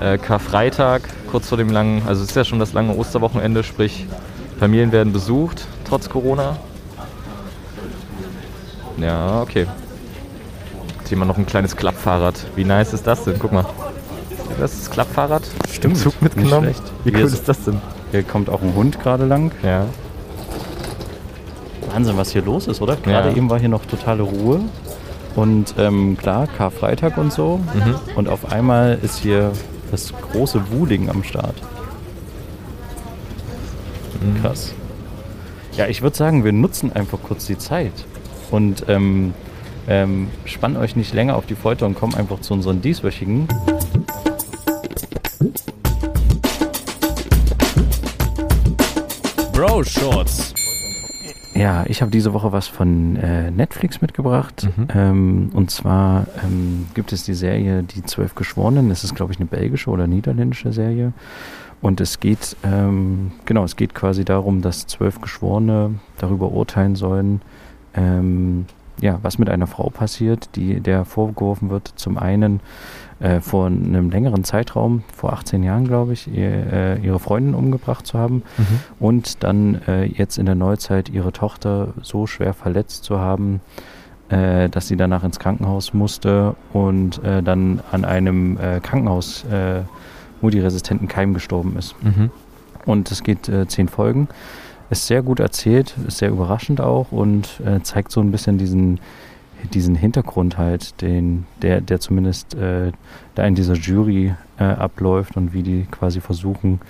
Äh, 0.00 0.18
Karfreitag, 0.18 1.02
kurz 1.30 1.48
vor 1.48 1.58
dem 1.58 1.70
langen, 1.70 2.02
also 2.06 2.22
es 2.22 2.30
ist 2.30 2.36
ja 2.36 2.44
schon 2.44 2.58
das 2.58 2.72
lange 2.72 2.94
Osterwochenende, 2.94 3.62
sprich 3.62 4.06
Familien 4.58 4.92
werden 4.92 5.12
besucht, 5.12 5.66
trotz 5.84 6.08
Corona. 6.08 6.56
Ja, 8.96 9.42
okay. 9.42 9.66
Hier 11.08 11.18
mal 11.18 11.26
noch 11.26 11.38
ein 11.38 11.46
kleines 11.46 11.76
Klappfahrrad. 11.76 12.34
Wie 12.56 12.64
nice 12.64 12.92
ist 12.92 13.06
das 13.06 13.24
denn? 13.24 13.38
Guck 13.38 13.52
mal. 13.52 13.66
Das 14.58 14.72
ist 14.72 14.86
das 14.86 14.90
Klappfahrrad. 14.90 15.42
Stimmt. 15.70 15.96
Zug 15.98 16.20
mitgenommen. 16.22 16.68
Nicht 16.68 16.78
schlecht. 16.78 16.92
Wie 17.04 17.14
cool 17.14 17.20
ist, 17.20 17.32
ist 17.34 17.48
das 17.48 17.64
denn? 17.64 17.80
Hier 18.10 18.22
kommt 18.22 18.48
auch 18.48 18.62
ein 18.62 18.74
Hund 18.74 19.00
gerade 19.00 19.26
lang. 19.26 19.52
Ja. 19.62 19.86
Wahnsinn, 21.92 22.16
was 22.16 22.30
hier 22.30 22.42
los 22.42 22.66
ist, 22.66 22.80
oder? 22.80 22.96
Gerade 22.96 23.30
ja. 23.30 23.36
eben 23.36 23.50
war 23.50 23.58
hier 23.58 23.68
noch 23.68 23.84
totale 23.86 24.22
Ruhe. 24.22 24.60
Und 25.36 25.74
ähm, 25.78 26.16
klar, 26.16 26.46
Karfreitag 26.46 27.18
und 27.18 27.32
so. 27.32 27.58
Mhm. 27.74 27.94
Und 28.16 28.28
auf 28.28 28.50
einmal 28.52 28.98
ist 29.02 29.18
hier 29.18 29.52
das 29.94 30.12
große 30.12 30.72
Wuling 30.72 31.08
am 31.08 31.22
Start. 31.22 31.54
Mhm. 34.20 34.42
Krass. 34.42 34.74
Ja, 35.76 35.86
ich 35.86 36.02
würde 36.02 36.16
sagen, 36.16 36.42
wir 36.44 36.52
nutzen 36.52 36.92
einfach 36.92 37.18
kurz 37.22 37.46
die 37.46 37.58
Zeit. 37.58 37.92
Und 38.50 38.86
ähm, 38.88 39.34
ähm, 39.86 40.28
spann 40.46 40.76
euch 40.76 40.96
nicht 40.96 41.14
länger 41.14 41.36
auf 41.36 41.46
die 41.46 41.54
Folter 41.54 41.86
und 41.86 41.94
kommen 41.94 42.14
einfach 42.14 42.40
zu 42.40 42.54
unseren 42.54 42.82
dieswöchigen. 42.82 43.46
Bro 49.52 49.84
Shorts. 49.84 50.53
Ja, 51.54 51.84
ich 51.86 52.02
habe 52.02 52.10
diese 52.10 52.32
Woche 52.32 52.50
was 52.52 52.66
von 52.66 53.16
äh, 53.16 53.50
Netflix 53.50 54.00
mitgebracht. 54.00 54.68
Mhm. 54.76 54.88
Ähm, 54.94 55.50
und 55.54 55.70
zwar 55.70 56.26
ähm, 56.42 56.86
gibt 56.94 57.12
es 57.12 57.24
die 57.24 57.34
Serie 57.34 57.82
Die 57.84 58.02
Zwölf 58.02 58.34
Geschworenen. 58.34 58.88
Das 58.88 59.04
ist, 59.04 59.14
glaube 59.14 59.32
ich, 59.32 59.38
eine 59.38 59.46
belgische 59.46 59.90
oder 59.90 60.06
niederländische 60.06 60.72
Serie. 60.72 61.12
Und 61.80 62.00
es 62.00 62.18
geht, 62.18 62.56
ähm, 62.64 63.32
genau, 63.44 63.62
es 63.62 63.76
geht 63.76 63.94
quasi 63.94 64.24
darum, 64.24 64.62
dass 64.62 64.86
zwölf 64.86 65.20
Geschworene 65.20 65.96
darüber 66.18 66.50
urteilen 66.50 66.96
sollen, 66.96 67.42
ähm, 67.94 68.66
ja, 69.00 69.18
was 69.22 69.38
mit 69.38 69.50
einer 69.50 69.66
Frau 69.66 69.90
passiert, 69.90 70.48
die 70.56 70.80
der 70.80 71.04
vorgeworfen 71.04 71.68
wird, 71.68 71.92
zum 71.96 72.16
einen 72.16 72.60
äh, 73.20 73.40
vor 73.40 73.66
einem 73.66 74.10
längeren 74.10 74.44
Zeitraum, 74.44 75.02
vor 75.14 75.32
18 75.32 75.62
Jahren, 75.62 75.86
glaube 75.86 76.12
ich, 76.12 76.26
ihr, 76.32 76.72
äh, 76.72 77.00
ihre 77.00 77.18
Freundin 77.18 77.54
umgebracht 77.54 78.06
zu 78.06 78.18
haben 78.18 78.42
mhm. 78.56 78.80
und 78.98 79.44
dann 79.44 79.80
äh, 79.86 80.04
jetzt 80.04 80.38
in 80.38 80.46
der 80.46 80.54
Neuzeit 80.54 81.08
ihre 81.08 81.32
Tochter 81.32 81.94
so 82.02 82.26
schwer 82.26 82.54
verletzt 82.54 83.04
zu 83.04 83.20
haben, 83.20 83.60
äh, 84.30 84.70
dass 84.70 84.88
sie 84.88 84.96
danach 84.96 85.22
ins 85.22 85.38
Krankenhaus 85.38 85.92
musste 85.92 86.56
und 86.72 87.22
äh, 87.22 87.42
dann 87.42 87.82
an 87.92 88.04
einem 88.04 88.56
äh, 88.58 88.80
Krankenhaus 88.80 89.44
multiresistenten 90.40 91.08
Keim 91.08 91.34
gestorben 91.34 91.76
ist. 91.78 91.94
Mhm. 92.02 92.30
Und 92.84 93.10
es 93.10 93.22
geht 93.22 93.50
zehn 93.68 93.88
Folgen. 93.88 94.28
Ist 94.90 95.06
sehr 95.06 95.22
gut 95.22 95.40
erzählt, 95.40 95.94
ist 96.06 96.18
sehr 96.18 96.28
überraschend 96.28 96.82
auch 96.82 97.12
und 97.12 97.62
zeigt 97.82 98.12
so 98.12 98.20
ein 98.20 98.30
bisschen 98.30 98.58
diesen 98.58 99.00
diesen 99.72 99.94
Hintergrund 99.94 100.58
halt, 100.58 101.00
den, 101.00 101.46
der, 101.62 101.80
der 101.80 102.00
zumindest 102.00 102.54
äh, 102.54 102.92
da 103.34 103.44
in 103.44 103.54
dieser 103.54 103.74
Jury 103.74 104.34
äh, 104.58 104.64
abläuft 104.64 105.36
und 105.36 105.52
wie 105.52 105.62
die 105.62 105.86
quasi 105.90 106.20
versuchen, 106.20 106.80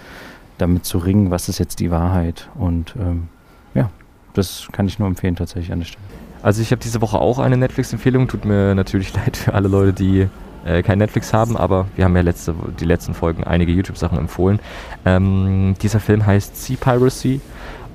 damit 0.58 0.84
zu 0.84 0.98
ringen, 0.98 1.30
was 1.30 1.48
ist 1.48 1.58
jetzt 1.58 1.80
die 1.80 1.90
Wahrheit. 1.90 2.48
Und 2.54 2.94
ähm, 2.98 3.28
ja, 3.74 3.90
das 4.34 4.68
kann 4.72 4.86
ich 4.86 4.98
nur 4.98 5.08
empfehlen 5.08 5.36
tatsächlich 5.36 5.72
an 5.72 5.80
der 5.80 5.86
Stelle. 5.86 6.04
Also 6.42 6.60
ich 6.60 6.70
habe 6.72 6.82
diese 6.82 7.00
Woche 7.00 7.18
auch 7.18 7.38
eine 7.38 7.56
Netflix-Empfehlung. 7.56 8.28
Tut 8.28 8.44
mir 8.44 8.74
natürlich 8.74 9.14
leid 9.16 9.36
für 9.36 9.54
alle 9.54 9.68
Leute, 9.68 9.92
die 9.92 10.28
äh, 10.64 10.82
kein 10.82 10.98
Netflix 10.98 11.32
haben, 11.32 11.56
aber 11.56 11.86
wir 11.96 12.04
haben 12.04 12.16
ja 12.16 12.22
letzte, 12.22 12.54
die 12.80 12.84
letzten 12.84 13.14
Folgen 13.14 13.44
einige 13.44 13.72
YouTube-Sachen 13.72 14.18
empfohlen. 14.18 14.60
Ähm, 15.04 15.74
dieser 15.80 16.00
Film 16.00 16.24
heißt 16.24 16.56
Sea 16.62 16.76
Piracy 16.78 17.40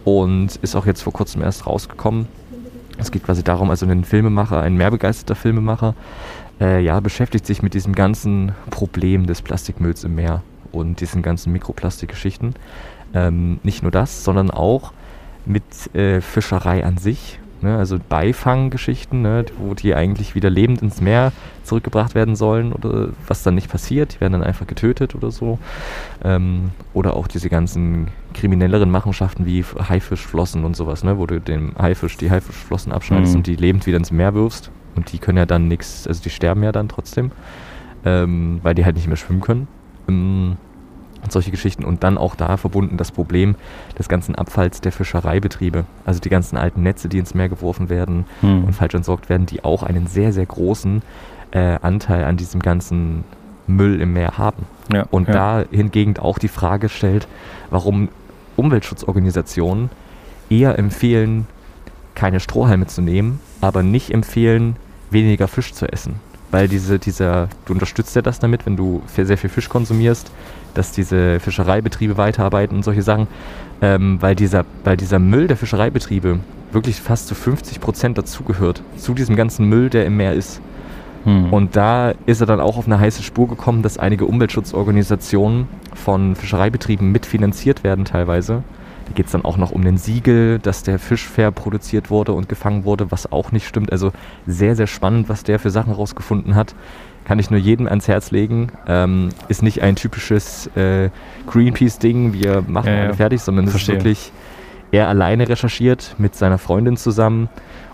und 0.04 0.56
ist 0.58 0.76
auch 0.76 0.86
jetzt 0.86 1.02
vor 1.02 1.14
kurzem 1.14 1.42
erst 1.42 1.68
rausgekommen. 1.68 2.28
Es 3.00 3.12
geht 3.12 3.24
quasi 3.24 3.44
darum, 3.44 3.70
also 3.70 3.86
ein 3.86 4.04
Filmemacher, 4.04 4.62
ein 4.62 4.76
mehr 4.76 4.92
begeisterter 4.92 5.36
Filmemacher, 5.36 5.96
äh, 6.60 6.84
ja, 6.84 7.00
beschäftigt 7.00 7.46
sich 7.46 7.64
mit 7.64 7.74
diesem 7.74 7.96
ganzen 7.96 8.52
Problem 8.70 9.26
des 9.26 9.42
Plastikmülls 9.42 10.04
im 10.04 10.16
Meer 10.16 10.44
und 10.74 11.00
diesen 11.00 11.22
ganzen 11.22 11.54
Mikroplastikgeschichten. 11.54 12.56
Ähm, 13.14 13.60
nicht 13.64 13.82
nur 13.82 13.92
das, 13.92 14.24
sondern 14.24 14.52
auch 14.52 14.92
mit 15.46 15.64
äh, 15.96 16.20
Fischerei 16.22 16.86
an 16.86 16.98
sich. 16.98 17.39
Ne? 17.62 17.78
Also 17.78 17.98
Beifanggeschichten, 18.10 19.22
ne? 19.22 19.46
wo 19.58 19.74
die 19.74 19.94
eigentlich 19.96 20.36
wieder 20.36 20.50
lebend 20.50 20.82
ins 20.82 21.02
Meer 21.02 21.32
zurückgebracht 21.64 22.16
werden 22.16 22.36
sollen 22.36 22.72
oder 22.74 23.10
was 23.28 23.44
dann 23.44 23.56
nicht 23.56 23.70
passiert. 23.70 24.16
Die 24.16 24.22
werden 24.22 24.34
dann 24.34 24.44
einfach 24.44 24.66
getötet 24.68 25.16
oder 25.16 25.32
so. 25.32 25.60
Ähm, 26.24 26.72
oder 26.94 27.16
auch 27.16 27.28
diese 27.28 27.50
ganzen 27.50 28.08
kriminelleren 28.34 28.90
Machenschaften 28.90 29.46
wie 29.46 29.64
Haifischflossen 29.64 30.64
und 30.66 30.76
sowas, 30.76 31.04
ne? 31.04 31.18
wo 31.18 31.26
du 31.26 31.40
dem 31.40 31.74
Haifisch 31.78 32.18
die 32.18 32.32
Haifischflossen 32.32 32.92
abschneidest 32.92 33.34
Mhm. 33.34 33.38
und 33.40 33.48
die 33.48 33.56
lebend 33.56 33.86
wieder 33.86 33.98
ins 33.98 34.12
Meer 34.12 34.34
wirfst. 34.34 34.72
Und 34.96 35.12
die 35.12 35.20
können 35.20 35.38
ja 35.38 35.46
dann 35.46 35.68
nichts, 35.68 36.08
also 36.08 36.22
die 36.24 36.30
sterben 36.30 36.64
ja 36.64 36.72
dann 36.72 36.90
trotzdem, 36.90 37.32
ähm, 38.06 38.60
weil 38.64 38.76
die 38.76 38.86
halt 38.86 38.96
nicht 38.96 39.08
mehr 39.08 39.18
schwimmen 39.18 39.42
können. 39.42 39.68
Ähm, 40.08 40.58
und 41.24 41.32
solche 41.32 41.52
Geschichten. 41.52 41.84
Und 41.86 42.04
dann 42.04 42.18
auch 42.18 42.36
da 42.36 42.58
verbunden 42.58 42.98
das 42.98 43.12
Problem 43.12 43.56
des 43.98 44.10
ganzen 44.10 44.36
Abfalls 44.36 44.82
der 44.82 44.92
Fischereibetriebe. 44.92 45.86
Also 46.06 46.20
die 46.20 46.30
ganzen 46.30 46.58
alten 46.58 46.84
Netze, 46.84 47.10
die 47.10 47.18
ins 47.20 47.34
Meer 47.34 47.50
geworfen 47.50 47.90
werden 47.90 48.26
Hm. 48.42 48.64
und 48.66 48.74
falsch 48.74 48.94
entsorgt 48.94 49.30
werden, 49.30 49.46
die 49.46 49.64
auch 49.64 49.84
einen 49.84 50.08
sehr, 50.08 50.32
sehr 50.34 50.46
großen 50.46 51.02
äh, 51.52 51.78
Anteil 51.82 52.24
an 52.26 52.38
diesem 52.38 52.62
ganzen 52.62 53.24
Müll 53.68 54.02
im 54.02 54.14
Meer 54.14 54.38
haben. 54.38 54.66
Ja, 54.92 55.06
Und 55.12 55.28
ja. 55.28 55.34
da 55.62 55.66
hingegen 55.72 56.18
auch 56.18 56.40
die 56.40 56.48
Frage 56.48 56.90
stellt, 56.90 57.28
warum 57.70 58.10
Umweltschutzorganisationen 58.56 59.90
eher 60.50 60.78
empfehlen, 60.80 61.48
keine 62.16 62.40
Strohhalme 62.40 62.88
zu 62.88 63.02
nehmen, 63.02 63.40
aber 63.62 63.84
nicht 63.84 64.12
empfehlen, 64.12 64.76
weniger 65.12 65.48
Fisch 65.48 65.74
zu 65.74 65.92
essen. 65.92 66.16
Weil 66.52 66.68
diese, 66.68 66.98
dieser, 66.98 67.48
du 67.66 67.74
unterstützt 67.74 68.16
ja 68.16 68.22
das 68.22 68.40
damit, 68.40 68.66
wenn 68.66 68.76
du 68.76 69.04
sehr, 69.08 69.26
sehr 69.26 69.38
viel 69.38 69.50
Fisch 69.50 69.70
konsumierst, 69.70 70.32
dass 70.74 70.92
diese 70.92 71.40
Fischereibetriebe 71.40 72.18
weiterarbeiten 72.18 72.78
und 72.78 72.84
solche 72.84 73.04
Sachen, 73.04 73.28
ähm, 73.82 74.18
weil, 74.22 74.36
dieser, 74.36 74.66
weil 74.84 74.98
dieser 74.98 75.20
Müll 75.20 75.48
der 75.48 75.58
Fischereibetriebe 75.58 76.40
wirklich 76.72 77.02
fast 77.02 77.28
zu 77.28 77.36
50 77.36 77.80
Prozent 77.80 78.18
dazugehört, 78.18 78.82
zu 78.98 79.14
diesem 79.14 79.36
ganzen 79.36 79.68
Müll, 79.68 79.90
der 79.90 80.06
im 80.06 80.18
Meer 80.18 80.34
ist. 80.34 80.62
Hm. 81.26 81.52
Und 81.52 81.76
da 81.76 82.14
ist 82.26 82.42
er 82.42 82.48
dann 82.48 82.60
auch 82.60 82.78
auf 82.78 82.86
eine 82.86 83.00
heiße 83.00 83.24
Spur 83.24 83.48
gekommen, 83.48 83.82
dass 83.82 83.98
einige 83.98 84.26
Umweltschutzorganisationen 84.26 85.68
von 85.94 86.36
Fischereibetrieben 86.36 87.12
mitfinanziert 87.12 87.84
werden 87.84 88.06
teilweise. 88.06 88.64
Da 89.10 89.16
geht 89.16 89.26
es 89.26 89.32
dann 89.32 89.44
auch 89.44 89.58
noch 89.58 89.72
um 89.72 89.84
den 89.84 89.98
Siegel, 89.98 90.60
dass 90.60 90.84
der 90.84 91.00
Fisch 91.00 91.28
fair 91.28 91.52
produziert 91.52 92.10
wurde 92.10 92.34
und 92.34 92.48
gefangen 92.48 92.86
wurde, 92.86 93.12
was 93.12 93.32
auch 93.32 93.52
nicht 93.52 93.68
stimmt. 93.68 93.92
Also 93.92 94.12
sehr, 94.46 94.76
sehr 94.76 94.88
spannend, 94.88 95.30
was 95.30 95.44
der 95.44 95.60
für 95.60 95.72
Sachen 95.72 95.94
rausgefunden 95.94 96.56
hat. 96.56 96.76
Kann 97.26 97.40
ich 97.40 97.50
nur 97.50 97.60
jedem 97.60 97.88
ans 97.88 98.08
Herz 98.08 98.32
legen. 98.32 98.72
Ähm, 98.88 99.30
ist 99.48 99.64
nicht 99.64 99.82
ein 99.82 99.96
typisches 99.96 100.68
äh, 100.76 101.10
Greenpeace-Ding, 101.48 102.34
wir 102.34 102.64
machen 102.68 102.88
Ja, 102.88 102.94
ja. 102.96 103.04
alle 103.06 103.14
fertig, 103.16 103.42
sondern 103.42 103.68
es 103.68 103.76
ist 103.76 103.88
wirklich 103.88 104.32
er 104.92 105.08
alleine 105.08 105.48
recherchiert 105.48 106.16
mit 106.18 106.36
seiner 106.36 106.58
Freundin 106.58 106.98
zusammen. 106.98 107.50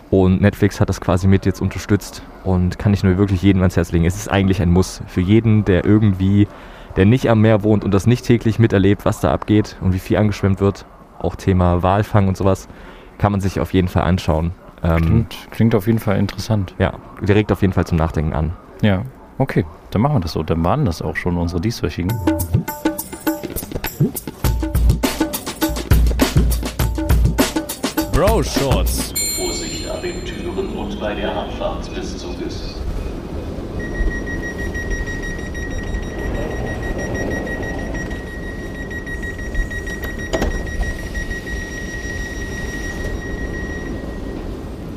Und 0.10 0.42
Netflix 0.42 0.80
hat 0.80 0.90
das 0.90 1.02
quasi 1.02 1.28
mit 1.28 1.46
jetzt 1.46 1.62
unterstützt 1.62 2.22
und 2.44 2.78
kann 2.78 2.94
ich 2.94 3.04
nur 3.04 3.18
wirklich 3.18 3.42
jedem 3.42 3.62
ans 3.62 3.76
Herz 3.76 3.92
legen. 3.92 4.06
Es 4.06 4.16
ist 4.16 4.32
eigentlich 4.32 4.62
ein 4.62 4.70
Muss 4.70 5.02
für 5.08 5.22
jeden, 5.22 5.66
der 5.66 5.84
irgendwie, 5.84 6.48
der 6.96 7.06
nicht 7.06 7.30
am 7.30 7.42
Meer 7.42 7.64
wohnt 7.64 7.84
und 7.84 7.94
das 7.94 8.06
nicht 8.06 8.26
täglich 8.26 8.60
miterlebt, 8.60 9.04
was 9.04 9.20
da 9.20 9.34
abgeht 9.34 9.78
und 9.82 9.94
wie 9.94 10.00
viel 10.00 10.18
angeschwemmt 10.18 10.62
wird. 10.62 10.86
Auch 11.20 11.36
Thema 11.36 11.84
Walfang 11.84 12.28
und 12.28 12.38
sowas 12.38 12.68
kann 13.18 13.32
man 13.32 13.42
sich 13.42 13.60
auf 13.60 13.74
jeden 13.74 13.88
Fall 13.88 14.04
anschauen. 14.04 14.52
Ähm, 14.84 15.02
klingt, 15.02 15.36
klingt 15.52 15.76
auf 15.76 15.88
jeden 15.88 16.00
Fall 16.00 16.18
interessant. 16.18 16.76
ja, 16.78 16.94
direkt 17.22 17.52
auf 17.52 17.62
jeden 17.62 17.74
Fall 17.74 17.86
zum 17.86 17.98
Nachdenken 17.98 18.34
an. 18.34 18.54
Ja, 18.82 19.04
okay. 19.38 19.66
Dann 19.92 20.02
machen 20.02 20.16
wir 20.18 20.20
das 20.20 20.34
so. 20.34 20.44
Dann 20.44 20.64
waren 20.64 20.86
das 20.86 21.02
auch 21.02 21.16
schon 21.16 21.38
unsere 21.38 21.62
dieswöchigen. 21.62 22.12
Bro 28.12 28.44
Shorts. 28.44 29.14
Vorsicht 29.38 29.90
an 29.90 30.02
den 30.02 30.24
Türen 30.26 30.70
und 30.76 31.00
bei 31.00 31.16
der 31.16 31.36
Abfahrt 31.36 31.96
des 31.96 32.18
Zuges. 32.18 32.65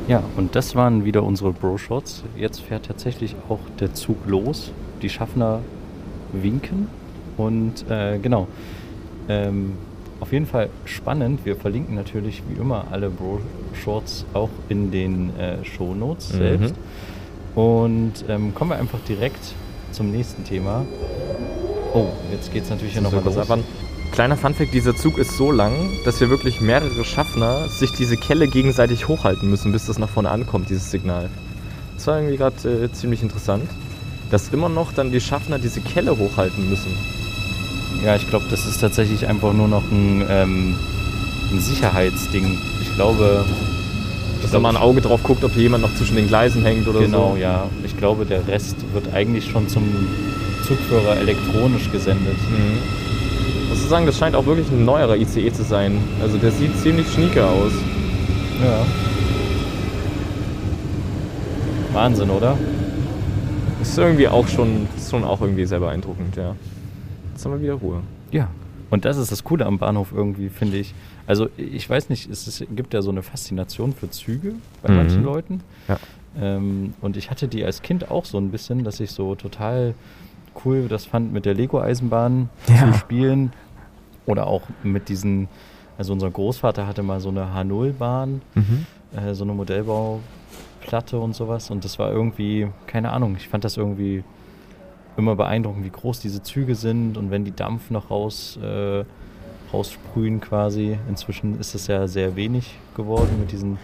Ja, 0.09 0.23
und 0.37 0.55
das 0.55 0.75
waren 0.75 1.05
wieder 1.05 1.23
unsere 1.23 1.51
Bro-Shots. 1.53 2.23
Jetzt 2.35 2.61
fährt 2.61 2.87
tatsächlich 2.87 3.35
auch 3.47 3.59
der 3.79 3.93
Zug 3.93 4.17
los. 4.25 4.71
Die 5.01 5.09
Schaffner 5.09 5.59
winken. 6.33 6.87
Und 7.37 7.85
äh, 7.89 8.17
genau. 8.17 8.47
Ähm, 9.29 9.73
auf 10.19 10.33
jeden 10.33 10.47
Fall 10.47 10.69
spannend. 10.85 11.45
Wir 11.45 11.55
verlinken 11.55 11.95
natürlich 11.95 12.41
wie 12.49 12.59
immer 12.59 12.85
alle 12.91 13.09
Bro-Shorts 13.09 14.25
auch 14.33 14.49
in 14.67 14.91
den 14.91 15.29
äh, 15.37 15.63
Shownotes 15.63 16.33
Mhm. 16.33 16.37
selbst. 16.37 16.75
Und 17.55 18.13
ähm, 18.27 18.53
kommen 18.55 18.71
wir 18.71 18.77
einfach 18.77 18.99
direkt 19.07 19.53
zum 19.91 20.11
nächsten 20.11 20.43
Thema. 20.43 20.85
Oh, 21.93 22.07
jetzt 22.31 22.51
geht 22.51 22.63
es 22.63 22.69
natürlich 22.69 22.93
hier 22.93 23.01
nochmal 23.01 23.23
los. 23.23 23.37
ab- 23.37 23.59
Kleiner 24.19 24.35
Funfact, 24.35 24.73
dieser 24.73 24.97
Zug 24.97 25.17
ist 25.17 25.37
so 25.37 25.49
lang, 25.49 25.71
dass 26.03 26.19
wir 26.19 26.29
wirklich 26.29 26.59
mehrere 26.59 27.05
Schaffner 27.05 27.69
sich 27.69 27.93
diese 27.93 28.17
Kelle 28.17 28.49
gegenseitig 28.49 29.07
hochhalten 29.07 29.49
müssen, 29.49 29.71
bis 29.71 29.85
das 29.85 29.97
nach 29.97 30.09
vorne 30.09 30.29
ankommt, 30.29 30.69
dieses 30.69 30.91
Signal. 30.91 31.29
Das 31.95 32.05
war 32.07 32.17
irgendwie 32.17 32.35
gerade 32.35 32.83
äh, 32.83 32.91
ziemlich 32.91 33.21
interessant, 33.23 33.63
dass 34.29 34.49
immer 34.49 34.67
noch 34.67 34.91
dann 34.91 35.13
die 35.13 35.21
Schaffner 35.21 35.57
diese 35.57 35.79
Kelle 35.79 36.17
hochhalten 36.17 36.69
müssen. 36.69 36.91
Ja, 38.03 38.17
ich 38.17 38.29
glaube, 38.29 38.43
das 38.49 38.65
ist 38.65 38.81
tatsächlich 38.81 39.25
einfach 39.25 39.53
nur 39.53 39.69
noch 39.69 39.89
ein, 39.89 40.25
ähm, 40.29 40.75
ein 41.53 41.61
Sicherheitsding. 41.61 42.57
Ich 42.81 42.93
glaube. 42.95 43.45
Dass 44.41 44.51
da 44.51 44.59
mal 44.59 44.75
ein 44.75 44.81
Auge 44.81 44.99
drauf 44.99 45.23
guckt, 45.23 45.45
ob 45.45 45.53
hier 45.53 45.63
jemand 45.63 45.83
noch 45.83 45.95
zwischen 45.95 46.17
den 46.17 46.27
Gleisen 46.27 46.65
hängt 46.65 46.89
oder 46.89 46.99
Genau, 46.99 47.35
so. 47.35 47.37
ja. 47.37 47.69
Ich 47.85 47.95
glaube, 47.95 48.25
der 48.25 48.45
Rest 48.49 48.75
wird 48.91 49.13
eigentlich 49.13 49.49
schon 49.49 49.69
zum 49.69 49.83
Zugführer 50.67 51.15
elektronisch 51.15 51.89
gesendet. 51.89 52.35
Mhm. 52.49 52.98
Muss 53.69 53.87
sagen, 53.87 54.05
das 54.05 54.17
scheint 54.17 54.35
auch 54.35 54.45
wirklich 54.45 54.69
ein 54.71 54.83
neuerer 54.85 55.15
ICE 55.15 55.51
zu 55.51 55.63
sein. 55.63 55.97
Also 56.21 56.37
der 56.37 56.51
sieht 56.51 56.75
ziemlich 56.77 57.07
schnieke 57.11 57.45
aus. 57.45 57.71
Ja. 58.63 58.85
Wahnsinn, 61.93 62.29
oder? 62.29 62.57
Ist 63.81 63.97
irgendwie 63.97 64.27
auch 64.27 64.47
schon, 64.47 64.87
ist 64.97 65.09
schon 65.09 65.23
auch 65.23 65.41
irgendwie 65.41 65.65
sehr 65.65 65.79
beeindruckend, 65.79 66.35
ja. 66.35 66.55
Jetzt 67.31 67.45
haben 67.45 67.53
wir 67.53 67.61
wieder 67.61 67.73
Ruhe. 67.75 68.01
Ja. 68.31 68.49
Und 68.89 69.05
das 69.05 69.17
ist 69.17 69.31
das 69.31 69.43
Coole 69.43 69.65
am 69.65 69.77
Bahnhof 69.77 70.11
irgendwie, 70.13 70.49
finde 70.49 70.77
ich. 70.77 70.93
Also, 71.27 71.47
ich 71.57 71.87
weiß 71.89 72.09
nicht, 72.09 72.29
es 72.29 72.47
ist, 72.47 72.65
gibt 72.75 72.93
ja 72.93 73.01
so 73.01 73.11
eine 73.11 73.21
Faszination 73.21 73.93
für 73.93 74.09
Züge 74.09 74.53
bei 74.81 74.89
Mhm. 74.91 74.97
manchen 74.97 75.23
Leuten. 75.23 75.61
Ja. 75.87 75.97
Ähm, 76.39 76.93
und 77.01 77.15
ich 77.17 77.29
hatte 77.31 77.47
die 77.47 77.63
als 77.63 77.81
Kind 77.81 78.09
auch 78.11 78.25
so 78.25 78.37
ein 78.39 78.49
bisschen, 78.49 78.83
dass 78.83 78.99
ich 78.99 79.11
so 79.11 79.35
total 79.35 79.93
cool 80.65 80.87
das 80.87 81.05
fand, 81.05 81.31
mit 81.33 81.45
der 81.45 81.53
Lego-Eisenbahn 81.53 82.49
Ja. 82.67 82.91
zu 82.91 82.97
spielen. 82.99 83.51
Oder 84.25 84.47
auch 84.47 84.61
mit 84.83 85.09
diesen, 85.09 85.47
also 85.97 86.13
unser 86.13 86.29
Großvater 86.29 86.85
hatte 86.85 87.01
mal 87.03 87.19
so 87.19 87.29
eine 87.29 87.53
H0-Bahn, 87.55 88.41
Mhm. 88.55 88.85
äh, 89.17 89.33
so 89.33 89.43
eine 89.43 89.53
Modellbauplatte 89.53 91.19
und 91.19 91.35
sowas. 91.35 91.69
Und 91.71 91.83
das 91.85 91.97
war 91.99 92.11
irgendwie, 92.11 92.67
keine 92.87 93.11
Ahnung, 93.11 93.35
ich 93.37 93.47
fand 93.47 93.63
das 93.63 93.77
irgendwie 93.77 94.23
immer 95.17 95.35
beeindruckend, 95.35 95.83
wie 95.83 95.89
groß 95.89 96.19
diese 96.21 96.41
Züge 96.43 96.75
sind 96.75 97.17
und 97.17 97.31
wenn 97.31 97.43
die 97.43 97.55
Dampf 97.55 97.89
noch 97.91 98.09
raus, 98.09 98.57
äh, 98.61 99.03
raussprühen 99.73 100.39
quasi. 100.41 100.97
Inzwischen 101.09 101.59
ist 101.59 101.75
es 101.75 101.87
ja 101.87 102.07
sehr 102.07 102.35
wenig 102.35 102.77
geworden 102.95 103.37
mit 103.39 103.51
diesen 103.51 103.77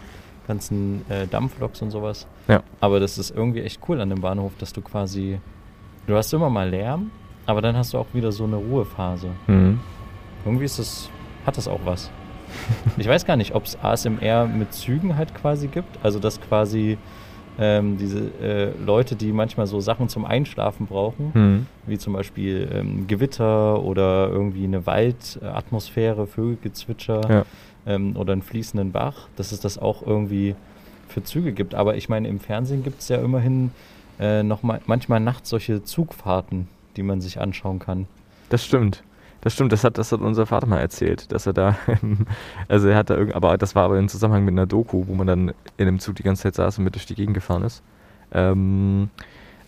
ganzen 0.48 1.02
äh, 1.10 1.28
Dampfloks 1.28 1.82
und 1.82 1.92
sowas. 1.92 2.28
Ja. 2.48 2.62
Aber 2.80 3.00
das 3.00 3.18
ist 3.18 3.32
irgendwie 3.36 3.62
echt 3.62 3.82
cool 3.90 4.00
an 4.00 4.10
dem 4.10 4.22
Bahnhof, 4.22 4.54
dass 4.60 4.74
du 4.74 4.82
quasi, 4.82 5.40
du 6.08 6.16
hast 6.16 6.34
immer 6.34 6.50
mal 6.50 6.70
Lärm, 6.70 7.12
aber 7.46 7.62
dann 7.62 7.76
hast 7.78 7.94
du 7.94 7.98
auch 7.98 8.08
wieder 8.14 8.32
so 8.32 8.44
eine 8.46 8.56
Ruhephase. 8.56 9.30
Mhm. 9.48 9.80
Irgendwie 10.46 10.66
ist 10.66 10.80
das, 10.80 11.10
hat 11.46 11.58
das 11.58 11.68
auch 11.68 11.82
was. 11.86 12.10
Ich 12.98 13.08
weiß 13.08 13.26
gar 13.26 13.36
nicht, 13.38 13.54
ob 13.56 13.66
es 13.66 13.78
ASMR 13.82 14.46
mit 14.46 14.74
Zügen 14.74 15.18
halt 15.18 15.34
quasi 15.36 15.68
gibt. 15.68 15.98
Also 16.04 16.20
dass 16.20 16.40
quasi 16.40 16.98
ähm, 17.60 17.98
diese 17.98 18.20
äh, 18.42 18.72
Leute, 18.86 19.16
die 19.16 19.32
manchmal 19.34 19.66
so 19.68 19.80
Sachen 19.80 20.08
zum 20.10 20.26
Einschlafen 20.26 20.86
brauchen, 20.88 21.32
Mhm. 21.34 21.66
wie 21.88 21.98
zum 21.98 22.14
Beispiel 22.14 22.70
ähm, 22.74 23.08
Gewitter 23.08 23.82
oder 23.82 24.30
irgendwie 24.30 24.64
eine 24.66 24.86
Waldatmosphäre, 24.86 26.28
Vögelgezwitscher 26.28 27.22
Ja. 27.30 27.46
ähm, 27.88 28.16
oder 28.16 28.34
einen 28.34 28.42
fließenden 28.42 28.92
Bach, 28.92 29.28
dass 29.36 29.52
es 29.52 29.60
das 29.60 29.78
auch 29.78 30.06
irgendwie 30.06 30.56
für 31.08 31.24
Züge 31.24 31.52
gibt. 31.54 31.76
Aber 31.76 31.96
ich 31.96 32.10
meine, 32.10 32.28
im 32.28 32.40
Fernsehen 32.40 32.84
gibt 32.84 33.02
es 33.02 33.10
ja 33.10 33.18
immerhin 33.18 33.72
äh, 34.20 34.44
noch 34.44 34.64
mal, 34.64 34.82
manchmal 34.86 35.20
nachts 35.20 35.50
solche 35.50 35.84
Zugfahrten, 35.84 36.68
die 36.96 37.04
man 37.04 37.22
sich 37.22 37.40
anschauen 37.40 37.80
kann. 37.80 38.08
Das 38.50 38.64
stimmt. 38.64 39.04
Das 39.42 39.54
stimmt, 39.54 39.72
das 39.72 39.84
hat, 39.84 40.00
das 40.00 40.12
hat 40.12 40.22
unser 40.22 40.48
Vater 40.48 40.66
mal 40.66 40.80
erzählt, 40.80 41.32
dass 41.32 41.46
er 41.46 41.54
da, 41.54 41.78
also 42.68 42.88
er 42.88 42.98
hat 42.98 43.12
da 43.12 43.16
irgend, 43.16 43.36
aber 43.36 43.60
das 43.60 43.76
war 43.76 43.84
aber 43.84 44.00
im 44.00 44.10
Zusammenhang 44.10 44.44
mit 44.44 44.54
einer 44.54 44.66
Doku, 44.66 45.06
wo 45.08 45.14
man 45.14 45.28
dann 45.28 45.54
in 45.78 45.86
dem 45.86 46.00
Zug 46.00 46.16
die 46.16 46.24
ganze 46.24 46.44
Zeit 46.44 46.56
saß 46.56 46.80
und 46.80 46.84
mit 46.84 46.96
durch 46.96 47.06
die 47.06 47.14
Gegend 47.14 47.36
gefahren 47.36 47.62
ist. 47.62 47.84
Ähm, 48.32 49.10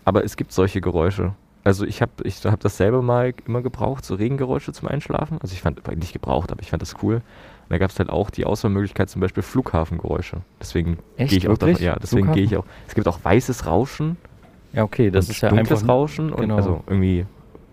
aber 0.03 0.23
es 0.23 0.35
gibt 0.35 0.51
solche 0.51 0.81
Geräusche. 0.81 1.35
Also 1.63 1.85
ich 1.85 2.01
habe 2.01 2.11
ich 2.23 2.43
hab 2.45 2.59
das 2.61 2.77
selber 2.77 3.03
mal 3.03 3.33
immer 3.45 3.61
gebraucht, 3.61 4.03
so 4.03 4.15
Regengeräusche 4.15 4.71
zum 4.71 4.87
Einschlafen. 4.87 5.37
Also 5.41 5.53
ich 5.53 5.61
fand, 5.61 5.85
nicht 5.97 6.13
gebraucht, 6.13 6.51
aber 6.51 6.61
ich 6.61 6.71
fand 6.71 6.81
das 6.81 6.95
cool. 7.03 7.15
Und 7.15 7.23
da 7.69 7.77
gab 7.77 7.91
es 7.91 7.99
halt 7.99 8.09
auch 8.09 8.29
die 8.29 8.45
Auswahlmöglichkeit 8.45 9.09
zum 9.09 9.19
Beispiel 9.19 9.43
Flughafengeräusche. 9.43 10.37
Deswegen 10.59 10.97
gehe 11.17 11.27
ich 11.27 11.49
auch 11.49 11.57
davon, 11.57 11.73
Wirklich? 11.73 11.85
ja, 11.85 11.97
deswegen 12.01 12.31
gehe 12.31 12.45
ich 12.45 12.57
auch. 12.57 12.65
Es 12.87 12.95
gibt 12.95 13.07
auch 13.07 13.19
weißes 13.21 13.67
Rauschen 13.67 14.17
Ja, 14.73 14.83
okay, 14.83 15.09
das 15.09 15.25
und 15.25 15.31
ist 15.31 15.41
ja 15.41 15.49
dunkles 15.49 15.81
einfach. 15.81 15.93
Rauschen 15.93 16.31
und 16.31 16.41
genau. 16.41 16.55
also 16.55 16.83
irgendwie 16.87 17.25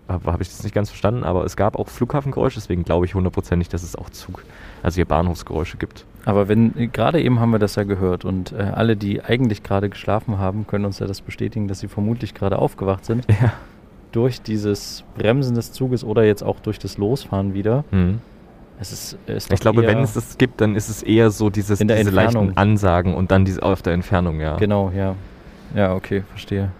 habe 0.07 0.31
hab 0.31 0.41
ich 0.41 0.49
das 0.49 0.63
nicht 0.63 0.73
ganz 0.73 0.89
verstanden, 0.89 1.23
aber 1.23 1.45
es 1.45 1.55
gab 1.55 1.77
auch 1.77 1.87
Flughafengeräusche, 1.87 2.59
deswegen 2.59 2.83
glaube 2.83 3.05
ich 3.05 3.15
hundertprozentig, 3.15 3.69
dass 3.69 3.83
es 3.83 3.95
auch 3.95 4.09
Zug, 4.09 4.43
also 4.83 4.95
hier 4.95 5.05
Bahnhofsgeräusche 5.05 5.77
gibt. 5.77 6.05
Aber 6.25 6.47
wenn, 6.47 6.91
gerade 6.91 7.21
eben 7.21 7.39
haben 7.39 7.51
wir 7.51 7.59
das 7.59 7.75
ja 7.75 7.83
gehört 7.83 8.25
und 8.25 8.51
äh, 8.51 8.63
alle, 8.63 8.95
die 8.95 9.23
eigentlich 9.23 9.63
gerade 9.63 9.89
geschlafen 9.89 10.37
haben, 10.37 10.67
können 10.67 10.85
uns 10.85 10.99
ja 10.99 11.07
das 11.07 11.21
bestätigen, 11.21 11.67
dass 11.67 11.79
sie 11.79 11.87
vermutlich 11.87 12.33
gerade 12.33 12.59
aufgewacht 12.59 13.05
sind. 13.05 13.25
Ja. 13.29 13.53
Durch 14.11 14.41
dieses 14.41 15.03
Bremsen 15.17 15.55
des 15.55 15.73
Zuges 15.73 16.05
oder 16.05 16.23
jetzt 16.23 16.41
auch 16.41 16.61
durch 16.61 16.79
das 16.79 16.97
Losfahren 16.97 17.53
wieder. 17.53 17.83
Mhm. 17.91 18.21
Es 18.79 18.93
ist, 18.93 19.17
ist 19.27 19.51
Ich 19.51 19.59
glaube, 19.59 19.85
wenn 19.85 19.99
es 19.99 20.13
das 20.13 20.37
gibt, 20.37 20.61
dann 20.61 20.75
ist 20.75 20.87
es 20.87 21.03
eher 21.03 21.31
so 21.31 21.49
dieses, 21.49 21.79
diese 21.79 21.93
Entfernung. 21.93 22.13
leichten 22.13 22.57
Ansagen 22.57 23.13
und 23.13 23.31
dann 23.31 23.43
diese 23.43 23.61
auf 23.61 23.81
der 23.81 23.93
Entfernung, 23.93 24.39
ja. 24.39 24.55
Genau, 24.55 24.91
ja. 24.95 25.15
Ja, 25.75 25.93
okay, 25.93 26.23
verstehe. 26.29 26.71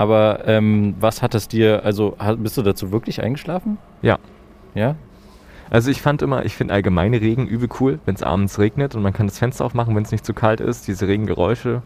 Aber 0.00 0.48
ähm, 0.48 0.94
was 0.98 1.20
hat 1.20 1.34
es 1.34 1.46
dir, 1.46 1.84
also 1.84 2.16
bist 2.38 2.56
du 2.56 2.62
dazu 2.62 2.90
wirklich 2.90 3.22
eingeschlafen? 3.22 3.76
Ja. 4.00 4.18
Ja? 4.74 4.94
Also 5.68 5.90
ich 5.90 6.00
fand 6.00 6.22
immer, 6.22 6.46
ich 6.46 6.56
finde 6.56 6.72
allgemeine 6.72 7.20
Regen 7.20 7.46
übel 7.46 7.68
cool, 7.80 7.98
wenn 8.06 8.14
es 8.14 8.22
abends 8.22 8.58
regnet 8.58 8.94
und 8.94 9.02
man 9.02 9.12
kann 9.12 9.26
das 9.26 9.38
Fenster 9.38 9.62
aufmachen, 9.62 9.94
wenn 9.94 10.02
es 10.02 10.10
nicht 10.10 10.24
zu 10.24 10.32
kalt 10.32 10.60
ist. 10.62 10.88
Diese 10.88 11.06
Regengeräusche 11.06 11.82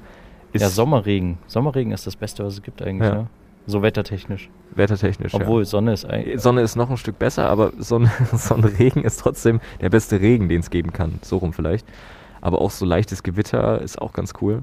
ist 0.53 0.63
ja, 0.63 0.69
Sommerregen. 0.69 1.39
Sommerregen 1.49 1.91
ist 1.91 2.07
das 2.07 2.15
Beste, 2.15 2.45
was 2.45 2.53
es 2.53 2.63
gibt 2.63 2.83
eigentlich, 2.83 3.11
Ja. 3.11 3.15
ne? 3.23 3.27
So 3.67 3.83
wettertechnisch. 3.83 4.49
wettertechnisch. 4.77 5.35
Obwohl, 5.35 5.65
Sonne 5.65 5.95
ist 5.95 6.05
ja. 6.05 6.11
eigentlich. 6.11 6.41
Sonne 6.41 6.61
ist 6.61 6.77
noch 6.77 6.91
ein 6.91 6.97
Stück 6.99 7.19
besser, 7.19 7.51
aber 7.51 7.73
Sonne, 7.79 8.13
Sonnenregen 8.33 9.03
ist 9.03 9.17
trotzdem 9.17 9.59
der 9.81 9.91
beste 9.91 10.21
Regen, 10.21 10.49
den 10.49 10.61
es 10.61 10.71
geben 10.71 10.93
kann. 10.93 11.19
So 11.23 11.39
rum 11.39 11.53
vielleicht. 11.53 11.85
Aber 12.41 12.61
auch 12.61 12.71
so 12.71 12.87
leichtes 12.87 13.25
Gewitter 13.25 13.81
ist 13.81 14.01
auch 14.01 14.13
ganz 14.13 14.35
cool. 14.41 14.63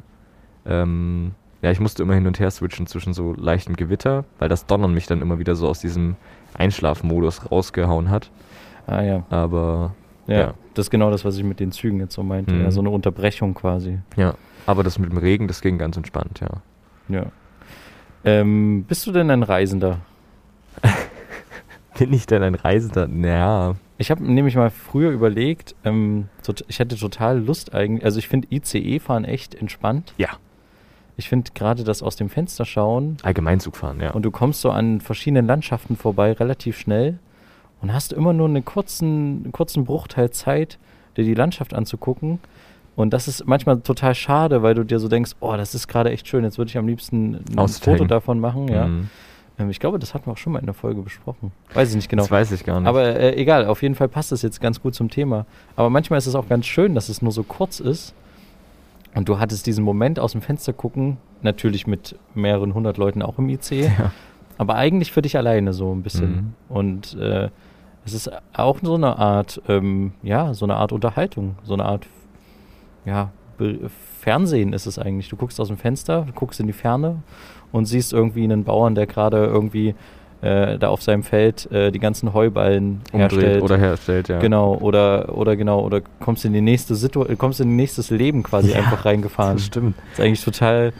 Ähm, 0.65 1.31
ja, 1.61 1.71
ich 1.71 1.79
musste 1.79 2.03
immer 2.03 2.15
hin 2.15 2.27
und 2.27 2.39
her 2.39 2.49
switchen 2.51 2.87
zwischen 2.87 3.13
so 3.13 3.33
leichtem 3.33 3.75
Gewitter, 3.75 4.25
weil 4.39 4.49
das 4.49 4.65
Donnern 4.65 4.93
mich 4.93 5.07
dann 5.07 5.21
immer 5.21 5.39
wieder 5.39 5.55
so 5.55 5.67
aus 5.67 5.79
diesem 5.79 6.15
Einschlafmodus 6.53 7.51
rausgehauen 7.51 8.09
hat. 8.09 8.31
Ah 8.87 9.01
ja. 9.01 9.23
Aber 9.29 9.93
ja. 10.27 10.39
Ja. 10.39 10.53
Das 10.73 10.87
ist 10.87 10.89
genau 10.91 11.11
das, 11.11 11.25
was 11.25 11.37
ich 11.37 11.43
mit 11.43 11.59
den 11.59 11.71
Zügen 11.71 11.99
jetzt 11.99 12.13
so 12.13 12.23
meinte. 12.23 12.53
Mhm. 12.53 12.63
Ja, 12.63 12.71
so 12.71 12.79
eine 12.79 12.89
Unterbrechung 12.89 13.53
quasi. 13.53 13.99
ja, 14.15 14.35
aber 14.65 14.83
das 14.83 14.99
mit 14.99 15.11
dem 15.11 15.17
Regen, 15.17 15.47
das 15.47 15.61
ging 15.61 15.77
ganz 15.77 15.97
entspannt, 15.97 16.39
ja. 16.39 16.61
Ja. 17.09 17.25
Ähm, 18.23 18.85
bist 18.87 19.05
du 19.07 19.11
denn 19.11 19.29
ein 19.31 19.43
Reisender? 19.43 19.99
Bin 21.97 22.13
ich 22.13 22.25
denn 22.25 22.43
ein 22.43 22.55
Reisender? 22.55 23.07
Naja. 23.07 23.75
Ich 23.97 24.11
habe 24.11 24.23
nämlich 24.23 24.55
mal 24.55 24.69
früher 24.69 25.11
überlegt, 25.11 25.75
ähm, 25.83 26.29
ich 26.67 26.79
hätte 26.79 26.95
total 26.95 27.39
Lust 27.39 27.73
eigentlich, 27.73 28.05
also 28.05 28.19
ich 28.19 28.27
finde 28.27 28.47
ICE-Fahren 28.51 29.25
echt 29.25 29.55
entspannt. 29.55 30.13
Ja. 30.17 30.29
Ich 31.21 31.29
finde 31.29 31.51
gerade 31.53 31.83
das 31.83 32.01
aus 32.01 32.15
dem 32.15 32.29
Fenster 32.29 32.65
schauen 32.65 33.17
Allgemeinzug 33.21 33.77
fahren, 33.77 33.99
ja. 33.99 34.09
und 34.09 34.23
du 34.23 34.31
kommst 34.31 34.61
so 34.61 34.71
an 34.71 35.01
verschiedenen 35.01 35.45
Landschaften 35.45 35.95
vorbei 35.95 36.31
relativ 36.31 36.79
schnell 36.79 37.19
und 37.79 37.93
hast 37.93 38.11
immer 38.11 38.33
nur 38.33 38.47
einen 38.47 38.65
kurzen, 38.65 39.43
einen 39.43 39.51
kurzen 39.51 39.85
Bruchteil 39.85 40.31
Zeit, 40.31 40.79
dir 41.15 41.23
die 41.23 41.35
Landschaft 41.35 41.75
anzugucken. 41.75 42.39
Und 42.95 43.13
das 43.13 43.27
ist 43.27 43.45
manchmal 43.45 43.81
total 43.81 44.15
schade, 44.15 44.63
weil 44.63 44.73
du 44.73 44.83
dir 44.83 44.97
so 44.97 45.09
denkst, 45.09 45.33
oh, 45.41 45.55
das 45.55 45.75
ist 45.75 45.87
gerade 45.87 46.09
echt 46.09 46.27
schön, 46.27 46.43
jetzt 46.43 46.57
würde 46.57 46.69
ich 46.69 46.77
am 46.79 46.87
liebsten 46.87 47.43
ein 47.51 47.59
Aussteigen. 47.59 47.99
Foto 47.99 48.07
davon 48.07 48.39
machen. 48.39 48.67
Ja. 48.67 48.87
Mhm. 48.87 49.09
Ähm, 49.59 49.69
ich 49.69 49.79
glaube, 49.79 49.99
das 49.99 50.15
hatten 50.15 50.25
wir 50.25 50.33
auch 50.33 50.37
schon 50.37 50.53
mal 50.53 50.59
in 50.59 50.65
der 50.65 50.73
Folge 50.73 51.03
besprochen. 51.03 51.51
Weiß 51.75 51.89
ich 51.89 51.95
nicht 51.95 52.09
genau. 52.09 52.23
Das 52.23 52.31
weiß 52.31 52.51
ich 52.51 52.63
gar 52.63 52.79
nicht. 52.79 52.89
Aber 52.89 53.03
äh, 53.03 53.35
egal, 53.35 53.67
auf 53.67 53.83
jeden 53.83 53.93
Fall 53.93 54.07
passt 54.07 54.31
es 54.31 54.41
jetzt 54.41 54.59
ganz 54.59 54.81
gut 54.81 54.95
zum 54.95 55.11
Thema. 55.11 55.45
Aber 55.75 55.91
manchmal 55.91 56.17
ist 56.17 56.25
es 56.25 56.33
auch 56.33 56.49
ganz 56.49 56.65
schön, 56.65 56.95
dass 56.95 57.09
es 57.09 57.21
nur 57.21 57.31
so 57.31 57.43
kurz 57.43 57.79
ist. 57.79 58.15
Und 59.15 59.27
du 59.27 59.39
hattest 59.39 59.65
diesen 59.67 59.83
Moment 59.83 60.19
aus 60.19 60.31
dem 60.31 60.41
Fenster 60.41 60.73
gucken, 60.73 61.17
natürlich 61.41 61.85
mit 61.87 62.17
mehreren 62.33 62.73
hundert 62.73 62.97
Leuten 62.97 63.21
auch 63.21 63.37
im 63.37 63.49
IC, 63.49 63.71
Ja. 63.71 64.11
aber 64.57 64.75
eigentlich 64.75 65.11
für 65.11 65.21
dich 65.21 65.37
alleine 65.37 65.73
so 65.73 65.93
ein 65.93 66.01
bisschen. 66.03 66.31
Mhm. 66.35 66.53
Und 66.69 67.17
äh, 67.17 67.49
es 68.05 68.13
ist 68.13 68.31
auch 68.53 68.79
so 68.81 68.95
eine 68.95 69.17
Art, 69.19 69.61
ähm, 69.67 70.13
ja, 70.23 70.53
so 70.53 70.65
eine 70.65 70.75
Art 70.75 70.91
Unterhaltung, 70.91 71.55
so 71.63 71.73
eine 71.73 71.85
Art, 71.85 72.07
ja, 73.05 73.31
Be 73.57 73.89
Fernsehen 74.19 74.71
ist 74.73 74.85
es 74.85 74.97
eigentlich. 74.99 75.29
Du 75.29 75.35
guckst 75.35 75.59
aus 75.59 75.67
dem 75.67 75.77
Fenster, 75.77 76.25
du 76.25 76.31
guckst 76.33 76.59
in 76.59 76.67
die 76.67 76.73
Ferne 76.73 77.23
und 77.71 77.85
siehst 77.85 78.13
irgendwie 78.13 78.43
einen 78.43 78.63
Bauern, 78.63 78.93
der 78.95 79.07
gerade 79.07 79.45
irgendwie 79.45 79.95
äh, 80.41 80.77
da 80.77 80.89
auf 80.89 81.01
seinem 81.01 81.23
Feld 81.23 81.71
äh, 81.71 81.91
die 81.91 81.99
ganzen 81.99 82.33
Heuballen 82.33 83.01
Umdreht 83.11 83.31
herstellt. 83.31 83.63
oder 83.63 83.77
herstellt, 83.77 84.27
ja. 84.27 84.39
Genau, 84.39 84.75
oder, 84.75 85.37
oder 85.37 85.55
genau, 85.55 85.81
oder 85.81 86.01
kommst 86.19 86.45
in 86.45 86.53
die 86.53 86.61
nächste 86.61 86.95
Situ 86.95 87.23
kommst 87.37 87.61
in 87.61 87.75
nächstes 87.75 88.09
Leben 88.09 88.43
quasi 88.43 88.71
Ja, 88.71 88.77
einfach 88.77 89.05
reingefahren. 89.05 89.57
Das 89.57 89.65
stimmt. 89.65 89.95
Das 89.97 90.19
ist 90.19 90.25
eigentlich 90.25 90.43
total, 90.43 90.93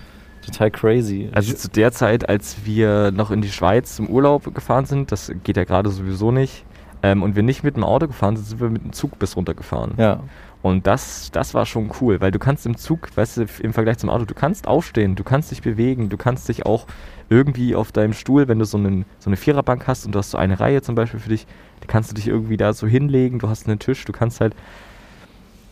total 0.45 0.71
crazy. 0.71 1.29
Also 1.33 1.53
zu 1.53 1.69
der 1.69 1.91
Zeit, 1.91 2.29
als 2.29 2.57
wir 2.65 3.11
noch 3.11 3.31
in 3.31 3.41
die 3.41 3.49
Schweiz 3.49 3.95
zum 3.95 4.07
Urlaub 4.09 4.53
gefahren 4.53 4.85
sind, 4.85 5.11
das 5.11 5.31
geht 5.43 5.57
ja 5.57 5.63
gerade 5.63 5.89
sowieso 5.89 6.31
nicht, 6.31 6.63
ähm, 7.03 7.23
und 7.23 7.35
wir 7.35 7.43
nicht 7.43 7.63
mit 7.63 7.75
dem 7.75 7.83
Auto 7.83 8.07
gefahren 8.07 8.35
sind, 8.35 8.45
sind 8.45 8.61
wir 8.61 8.69
mit 8.69 8.83
dem 8.83 8.93
Zug 8.93 9.17
bis 9.17 9.35
runtergefahren. 9.35 9.93
ja, 9.97 10.19
Und 10.61 10.85
das, 10.85 11.31
das 11.31 11.53
war 11.53 11.65
schon 11.65 11.91
cool, 11.99 12.21
weil 12.21 12.31
du 12.31 12.37
kannst 12.37 12.65
im 12.67 12.77
Zug, 12.77 13.09
weißt 13.15 13.37
du, 13.37 13.45
im 13.61 13.73
Vergleich 13.73 13.97
zum 13.97 14.09
Auto, 14.09 14.25
du 14.25 14.35
kannst 14.35 14.67
aufstehen, 14.67 15.15
du 15.15 15.23
kannst 15.23 15.49
dich 15.49 15.61
bewegen, 15.63 16.09
du 16.09 16.17
kannst 16.17 16.49
dich 16.49 16.65
auch 16.65 16.85
irgendwie 17.29 17.75
auf 17.75 17.91
deinem 17.91 18.13
Stuhl, 18.13 18.47
wenn 18.47 18.59
du 18.59 18.65
so, 18.65 18.77
einen, 18.77 19.05
so 19.17 19.29
eine 19.29 19.37
Viererbank 19.37 19.87
hast 19.87 20.05
und 20.05 20.13
du 20.13 20.19
hast 20.19 20.31
so 20.31 20.37
eine 20.37 20.59
Reihe 20.59 20.81
zum 20.81 20.93
Beispiel 20.93 21.19
für 21.19 21.29
dich, 21.29 21.47
kannst 21.91 22.09
du 22.09 22.15
dich 22.15 22.27
irgendwie 22.27 22.57
da 22.57 22.73
so 22.73 22.87
hinlegen, 22.87 23.39
du 23.39 23.49
hast 23.49 23.67
einen 23.67 23.77
Tisch, 23.77 24.05
du 24.05 24.13
kannst 24.13 24.39
halt, 24.39 24.55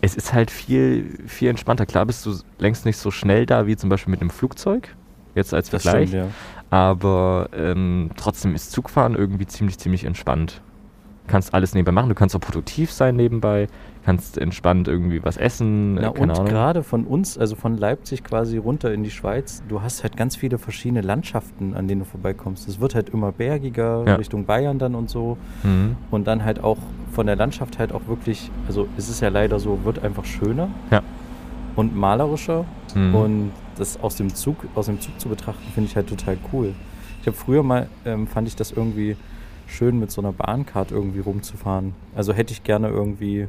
es 0.01 0.15
ist 0.15 0.33
halt 0.33 0.51
viel, 0.51 1.17
viel 1.27 1.49
entspannter. 1.49 1.85
Klar 1.85 2.05
bist 2.05 2.25
du 2.25 2.35
längst 2.59 2.85
nicht 2.85 2.97
so 2.97 3.09
schnell 3.09 3.45
da 3.45 3.67
wie 3.67 3.77
zum 3.77 3.89
Beispiel 3.89 4.11
mit 4.11 4.21
einem 4.21 4.29
Flugzeug, 4.29 4.95
jetzt 5.33 5.53
als 5.53 5.69
Vergleich, 5.69 6.09
stimmt, 6.09 6.25
ja. 6.25 6.31
aber 6.77 7.49
ähm, 7.53 8.11
trotzdem 8.17 8.53
ist 8.53 8.71
Zugfahren 8.71 9.15
irgendwie 9.15 9.47
ziemlich, 9.47 9.77
ziemlich 9.77 10.03
entspannt. 10.03 10.61
Kannst 11.29 11.53
alles 11.53 11.73
nebenbei 11.73 11.91
machen, 11.93 12.09
du 12.09 12.15
kannst 12.15 12.35
auch 12.35 12.41
produktiv 12.41 12.91
sein 12.91 13.15
nebenbei, 13.15 13.67
kannst 14.03 14.37
entspannt 14.37 14.87
irgendwie 14.87 15.23
was 15.23 15.37
essen, 15.37 15.97
äh, 15.97 16.01
Na 16.01 16.11
keine 16.11 16.33
und 16.37 16.45
gerade 16.49 16.83
von 16.83 17.05
uns, 17.05 17.37
also 17.37 17.55
von 17.55 17.77
Leipzig 17.77 18.23
quasi 18.23 18.57
runter 18.57 18.93
in 18.93 19.03
die 19.03 19.11
Schweiz, 19.11 19.61
du 19.69 19.81
hast 19.81 20.03
halt 20.03 20.17
ganz 20.17 20.35
viele 20.35 20.57
verschiedene 20.57 21.01
Landschaften, 21.01 21.73
an 21.75 21.87
denen 21.87 21.99
du 21.99 22.05
vorbeikommst. 22.05 22.67
Es 22.67 22.79
wird 22.79 22.95
halt 22.95 23.09
immer 23.09 23.31
bergiger, 23.31 24.03
Ja. 24.07 24.15
Richtung 24.15 24.45
Bayern 24.45 24.79
dann 24.79 24.95
und 24.95 25.09
so. 25.09 25.37
Mhm. 25.63 25.95
Und 26.11 26.27
dann 26.27 26.43
halt 26.43 26.63
auch 26.63 26.77
von 27.11 27.27
der 27.27 27.35
Landschaft 27.35 27.79
halt 27.79 27.91
auch 27.93 28.07
wirklich, 28.07 28.49
also 28.67 28.87
es 28.97 29.09
ist 29.09 29.21
ja 29.21 29.29
leider 29.29 29.59
so, 29.59 29.79
wird 29.83 30.03
einfach 30.03 30.25
schöner 30.25 30.69
Ja. 30.91 31.01
und 31.75 31.95
malerischer. 31.95 32.65
Mhm. 32.95 33.15
Und 33.15 33.51
das 33.77 34.01
aus 34.01 34.15
dem 34.15 34.33
Zug, 34.35 34.57
aus 34.75 34.87
dem 34.87 34.99
Zug 34.99 35.19
zu 35.19 35.29
betrachten, 35.29 35.63
finde 35.73 35.89
ich 35.89 35.95
halt 35.95 36.07
total 36.09 36.37
cool. 36.51 36.73
Ich 37.21 37.27
habe 37.27 37.35
früher 37.37 37.63
mal, 37.63 37.87
ähm, 38.05 38.27
fand 38.27 38.47
ich 38.47 38.55
das 38.55 38.71
irgendwie 38.71 39.15
schön, 39.69 39.99
mit 39.99 40.11
so 40.11 40.21
einer 40.21 40.31
Bahncard 40.31 40.91
irgendwie 40.91 41.19
rumzufahren. 41.19 41.93
Also 42.15 42.33
hätte 42.33 42.53
ich 42.53 42.63
gerne 42.63 42.89
irgendwie 42.89 43.47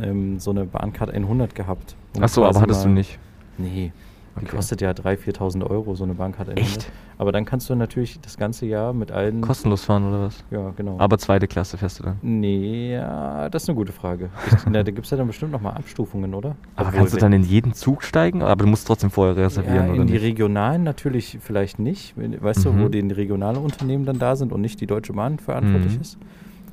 ähm, 0.00 0.38
so 0.38 0.50
eine 0.50 0.64
Bahncard 0.64 1.10
100 1.10 1.54
gehabt. 1.54 1.96
um 2.16 2.22
Achso, 2.22 2.44
aber 2.44 2.60
hattest 2.60 2.84
du 2.84 2.88
nicht. 2.88 3.18
Nee, 3.58 3.92
die 4.38 4.46
Okay. 4.46 4.56
kostet 4.56 4.80
ja 4.80 4.90
3.000, 4.90 5.36
4.000 5.38 5.64
Euro, 5.70 5.94
so 5.94 6.04
eine 6.04 6.14
Bahncard 6.14 6.48
100. 6.48 6.58
Echt? 6.66 6.90
Aber 7.18 7.32
dann 7.32 7.44
kannst 7.44 7.68
du 7.68 7.74
natürlich 7.74 8.20
das 8.20 8.36
ganze 8.36 8.66
Jahr 8.66 8.92
mit 8.92 9.10
allen... 9.10 9.40
Kostenlos 9.40 9.84
fahren 9.84 10.08
oder 10.08 10.22
was? 10.26 10.44
Ja, 10.50 10.70
genau. 10.76 10.96
Aber 10.98 11.18
zweite 11.18 11.46
Klasse 11.48 11.76
fährst 11.76 11.98
du 11.98 12.04
dann. 12.04 12.16
Nee, 12.22 12.92
ja, 12.94 13.48
das 13.50 13.64
ist 13.64 13.68
eine 13.68 13.76
gute 13.76 13.92
Frage. 13.92 14.30
Ich, 14.46 14.54
na, 14.70 14.82
da 14.82 14.90
gibt 14.90 15.04
es 15.04 15.10
ja 15.10 15.16
dann 15.16 15.26
bestimmt 15.26 15.52
nochmal 15.52 15.74
Abstufungen, 15.74 16.32
oder? 16.34 16.56
Aber 16.76 16.88
Obwohl, 16.88 16.98
kannst 17.00 17.14
du 17.14 17.18
dann 17.18 17.32
in 17.32 17.42
jeden 17.42 17.72
Zug 17.74 18.02
steigen? 18.04 18.42
Aber 18.42 18.64
du 18.64 18.70
musst 18.70 18.86
trotzdem 18.86 19.10
vorher 19.10 19.36
reservieren, 19.36 19.86
ja, 19.86 19.92
oder 19.92 20.00
in 20.02 20.06
die 20.06 20.12
nicht? 20.14 20.22
regionalen 20.22 20.84
natürlich 20.84 21.38
vielleicht 21.40 21.78
nicht. 21.78 22.14
Weißt 22.16 22.64
du, 22.64 22.74
wo 22.78 22.84
Mhm. 22.84 22.90
die 22.92 23.00
regionale 23.12 23.58
Unternehmen 23.58 24.04
dann 24.06 24.18
da 24.18 24.36
sind 24.36 24.52
und 24.52 24.60
nicht 24.60 24.80
die 24.80 24.86
Deutsche 24.86 25.12
Bahn 25.12 25.38
verantwortlich 25.38 25.96
Mhm. 25.96 26.00
ist. 26.00 26.18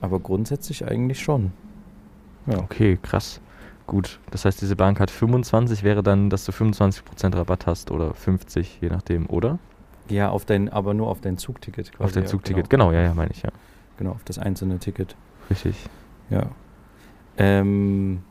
Aber 0.02 0.20
grundsätzlich 0.20 0.86
eigentlich 0.86 1.20
schon. 1.20 1.52
Ja. 2.48 2.60
Okay, 2.60 3.00
krass. 3.02 3.42
Gut, 3.88 4.20
das 4.32 4.46
heißt, 4.46 4.62
diese 4.62 4.76
Bahncard 4.76 5.12
25 5.12 5.84
wäre 5.84 6.02
dann, 6.02 6.30
dass 6.30 6.46
du 6.46 6.52
25% 6.52 7.36
Rabatt 7.36 7.68
hast 7.68 7.92
oder 7.92 8.14
50, 8.14 8.80
je 8.82 8.90
nachdem, 8.90 9.28
oder? 9.30 9.60
Ja, 10.10 10.30
auf 10.30 10.46
dein, 10.46 10.70
aber 10.70 10.94
nur 10.94 11.08
auf 11.08 11.22
dein 11.22 11.38
Zugticket 11.38 11.92
quasi. 11.92 12.04
Auf 12.04 12.12
dein 12.12 12.24
ja, 12.24 12.30
Zugticket. 12.30 12.70
Genau, 12.70 12.92
ja, 12.92 13.02
ja, 13.02 13.14
meine 13.14 13.32
ich, 13.32 13.44
ja. 13.44 13.50
Genau, 13.98 14.12
auf 14.12 14.24
das 14.24 14.40
einzelne 14.40 14.80
Ticket. 14.80 15.16
Richtig. 15.50 15.76
Ja. 16.30 16.48
Ähm, 17.38 18.24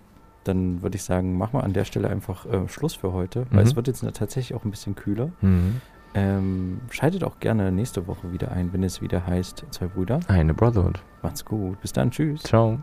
dann 0.44 0.82
würde 0.82 0.96
ich 0.96 1.02
sagen, 1.04 1.38
machen 1.38 1.54
wir 1.58 1.64
an 1.64 1.72
der 1.72 1.84
Stelle 1.84 2.08
einfach 2.10 2.46
äh, 2.46 2.68
Schluss 2.68 2.94
für 2.94 3.12
heute, 3.12 3.46
weil 3.50 3.62
Mhm. 3.62 3.68
es 3.68 3.76
wird 3.76 3.86
jetzt 3.86 4.00
tatsächlich 4.14 4.54
auch 4.54 4.64
ein 4.64 4.70
bisschen 4.70 4.94
kühler. 4.94 5.30
Mhm. 5.40 5.80
Ähm, 6.14 6.80
schaltet 6.90 7.24
auch 7.24 7.40
gerne 7.40 7.72
nächste 7.72 8.06
Woche 8.06 8.32
wieder 8.32 8.52
ein, 8.52 8.72
wenn 8.72 8.82
es 8.84 9.00
wieder 9.02 9.26
heißt, 9.26 9.64
zwei 9.70 9.86
Brüder. 9.86 10.20
Eine 10.28 10.54
Brotherhood. 10.54 11.00
Macht's 11.22 11.44
gut. 11.44 11.80
Bis 11.80 11.92
dann. 11.92 12.10
Tschüss. 12.10 12.42
Ciao. 12.42 12.78